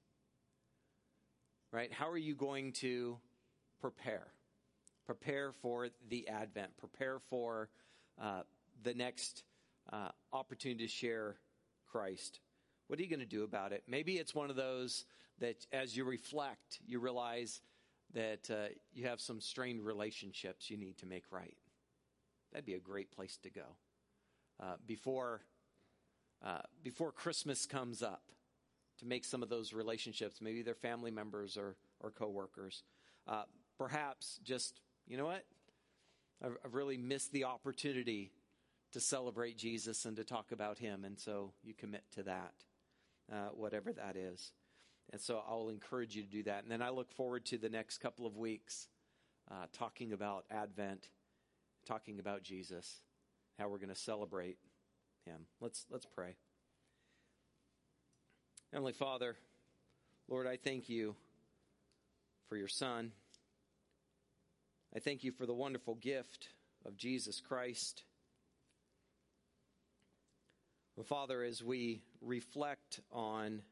Right? 1.71 1.91
How 1.91 2.09
are 2.09 2.17
you 2.17 2.35
going 2.35 2.73
to 2.73 3.17
prepare? 3.79 4.27
Prepare 5.05 5.51
for 5.51 5.89
the 6.09 6.27
Advent. 6.27 6.77
Prepare 6.77 7.19
for 7.19 7.69
uh, 8.21 8.41
the 8.83 8.93
next 8.93 9.43
uh, 9.91 10.09
opportunity 10.31 10.85
to 10.85 10.91
share 10.91 11.37
Christ. 11.93 12.39
What 12.87 12.99
are 12.99 13.03
you 13.03 13.09
going 13.09 13.19
to 13.19 13.25
do 13.25 13.43
about 13.43 13.71
it? 13.71 13.83
Maybe 13.87 14.13
it's 14.13 14.33
one 14.33 14.49
of 14.49 14.55
those 14.55 15.05
that 15.39 15.65
as 15.71 15.95
you 15.95 16.03
reflect, 16.03 16.79
you 16.85 16.99
realize 16.99 17.61
that 18.13 18.49
uh, 18.49 18.69
you 18.93 19.05
have 19.07 19.21
some 19.21 19.39
strained 19.39 19.85
relationships 19.85 20.69
you 20.69 20.77
need 20.77 20.97
to 20.97 21.05
make 21.05 21.23
right. 21.31 21.55
That'd 22.51 22.65
be 22.65 22.73
a 22.73 22.79
great 22.79 23.11
place 23.11 23.37
to 23.43 23.49
go. 23.49 23.77
Uh, 24.61 24.75
before, 24.85 25.41
uh, 26.43 26.61
before 26.83 27.11
Christmas 27.11 27.65
comes 27.65 28.01
up, 28.03 28.23
to 28.99 29.05
make 29.07 29.25
some 29.25 29.41
of 29.41 29.49
those 29.49 29.73
relationships, 29.73 30.39
maybe 30.41 30.61
they're 30.61 30.75
family 30.75 31.11
members 31.11 31.57
or, 31.57 31.75
or 31.99 32.11
coworkers. 32.11 32.83
Uh, 33.27 33.43
perhaps 33.77 34.39
just, 34.43 34.81
you 35.07 35.17
know 35.17 35.25
what? 35.25 35.45
I've, 36.43 36.57
I've 36.63 36.75
really 36.75 36.97
missed 36.97 37.31
the 37.31 37.45
opportunity 37.45 38.31
to 38.93 38.99
celebrate 38.99 39.57
Jesus 39.57 40.05
and 40.05 40.15
to 40.17 40.23
talk 40.23 40.51
about 40.51 40.77
Him, 40.77 41.03
and 41.03 41.19
so 41.19 41.51
you 41.63 41.73
commit 41.73 42.03
to 42.15 42.23
that, 42.23 42.53
uh, 43.31 43.49
whatever 43.53 43.91
that 43.91 44.15
is. 44.15 44.51
And 45.11 45.19
so 45.19 45.41
I'll 45.47 45.69
encourage 45.69 46.15
you 46.15 46.23
to 46.23 46.29
do 46.29 46.43
that. 46.43 46.63
And 46.63 46.71
then 46.71 46.81
I 46.81 46.89
look 46.89 47.11
forward 47.11 47.45
to 47.47 47.57
the 47.57 47.69
next 47.69 47.97
couple 47.97 48.25
of 48.25 48.37
weeks 48.37 48.87
uh, 49.51 49.65
talking 49.73 50.13
about 50.13 50.45
Advent, 50.49 51.09
talking 51.85 52.19
about 52.19 52.43
Jesus, 52.43 53.01
how 53.59 53.67
we're 53.67 53.77
going 53.77 53.89
to 53.89 53.95
celebrate 53.95 54.57
Him. 55.25 55.41
Let's, 55.59 55.85
let's 55.89 56.05
pray. 56.05 56.35
Heavenly 58.71 58.93
Father, 58.93 59.35
Lord, 60.29 60.47
I 60.47 60.57
thank 60.57 60.87
you 60.89 61.15
for 62.47 62.57
your 62.57 62.67
Son. 62.67 63.11
I 64.95 64.99
thank 64.99 65.23
you 65.23 65.31
for 65.31 65.45
the 65.45 65.53
wonderful 65.53 65.95
gift 65.95 66.49
of 66.85 66.95
Jesus 66.95 67.41
Christ. 67.41 68.03
Father, 71.01 71.43
as 71.43 71.63
we 71.63 72.03
reflect 72.21 72.99
on 73.11 73.63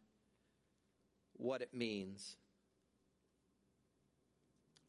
what 1.34 1.62
it 1.62 1.74
means 1.74 2.36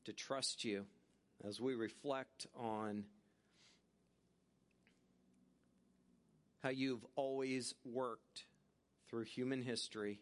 to 0.05 0.13
trust 0.13 0.65
you 0.65 0.87
as 1.45 1.61
we 1.61 1.75
reflect 1.75 2.47
on 2.55 3.05
how 6.63 6.69
you've 6.69 7.05
always 7.17 7.75
worked 7.85 8.45
through 9.09 9.25
human 9.25 9.63
history. 9.63 10.21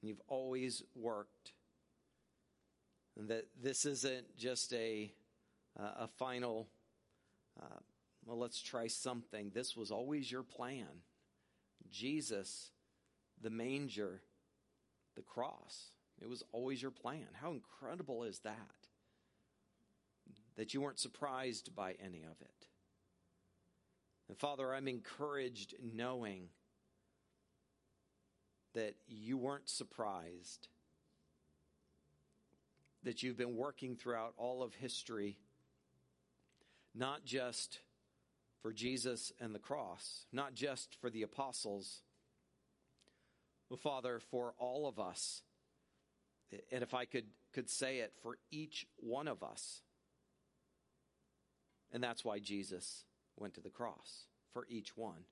and 0.00 0.08
You've 0.08 0.22
always 0.28 0.82
worked. 0.94 1.52
And 3.18 3.28
that 3.28 3.46
this 3.60 3.84
isn't 3.84 4.36
just 4.38 4.72
a, 4.72 5.12
uh, 5.78 6.04
a 6.04 6.08
final, 6.18 6.68
well, 8.24 8.38
let's 8.38 8.62
try 8.62 8.86
something. 8.86 9.50
This 9.52 9.76
was 9.76 9.90
always 9.90 10.30
your 10.30 10.42
plan. 10.42 10.86
Jesus, 11.90 12.70
the 13.40 13.50
manger, 13.50 14.22
the 15.16 15.22
cross. 15.22 15.90
It 16.20 16.28
was 16.28 16.44
always 16.52 16.80
your 16.80 16.92
plan. 16.92 17.26
How 17.40 17.52
incredible 17.52 18.22
is 18.24 18.38
that? 18.40 18.56
That 20.56 20.72
you 20.72 20.80
weren't 20.80 21.00
surprised 21.00 21.74
by 21.74 21.94
any 22.04 22.22
of 22.22 22.40
it. 22.40 22.66
And 24.28 24.38
Father, 24.38 24.72
I'm 24.72 24.88
encouraged 24.88 25.74
knowing 25.82 26.48
that 28.74 28.94
you 29.06 29.36
weren't 29.36 29.68
surprised, 29.68 30.68
that 33.02 33.22
you've 33.22 33.36
been 33.36 33.56
working 33.56 33.96
throughout 33.96 34.32
all 34.36 34.62
of 34.62 34.74
history, 34.74 35.38
not 36.94 37.24
just 37.24 37.80
for 38.62 38.72
Jesus 38.72 39.32
and 39.40 39.54
the 39.54 39.58
cross, 39.58 40.26
not 40.32 40.54
just 40.54 40.96
for 41.00 41.10
the 41.10 41.22
apostles 41.22 42.02
well, 43.72 43.78
Father, 43.78 44.20
for 44.30 44.52
all 44.58 44.86
of 44.86 44.98
us, 44.98 45.40
and 46.70 46.82
if 46.82 46.92
I 46.92 47.06
could, 47.06 47.24
could 47.54 47.70
say 47.70 48.00
it, 48.00 48.12
for 48.22 48.36
each 48.50 48.86
one 48.98 49.28
of 49.28 49.42
us. 49.42 49.80
And 51.90 52.04
that's 52.04 52.22
why 52.22 52.38
Jesus 52.38 53.06
went 53.38 53.54
to 53.54 53.62
the 53.62 53.70
cross, 53.70 54.26
for 54.52 54.66
each 54.68 54.94
one. 54.94 55.24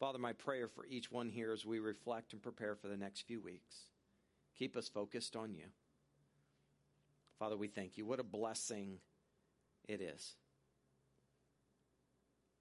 Father, 0.00 0.18
my 0.18 0.32
prayer 0.32 0.66
for 0.66 0.86
each 0.86 1.12
one 1.12 1.28
here 1.28 1.52
as 1.52 1.66
we 1.66 1.78
reflect 1.78 2.32
and 2.32 2.40
prepare 2.40 2.74
for 2.74 2.88
the 2.88 2.96
next 2.96 3.26
few 3.26 3.38
weeks, 3.38 3.76
keep 4.58 4.74
us 4.74 4.88
focused 4.88 5.36
on 5.36 5.52
you. 5.52 5.66
Father, 7.38 7.58
we 7.58 7.68
thank 7.68 7.98
you. 7.98 8.06
What 8.06 8.18
a 8.18 8.24
blessing 8.24 8.96
it 9.86 10.00
is 10.00 10.36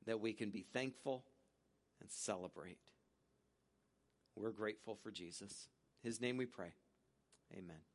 that 0.06 0.20
we 0.20 0.34
can 0.34 0.50
be 0.50 0.66
thankful 0.74 1.26
and 2.00 2.10
celebrate. 2.12 2.80
We're 4.36 4.52
grateful 4.52 4.96
for 4.96 5.12
Jesus. 5.12 5.68
His 6.04 6.20
name 6.20 6.38
we 6.38 6.46
pray. 6.46 6.74
Amen. 7.54 7.91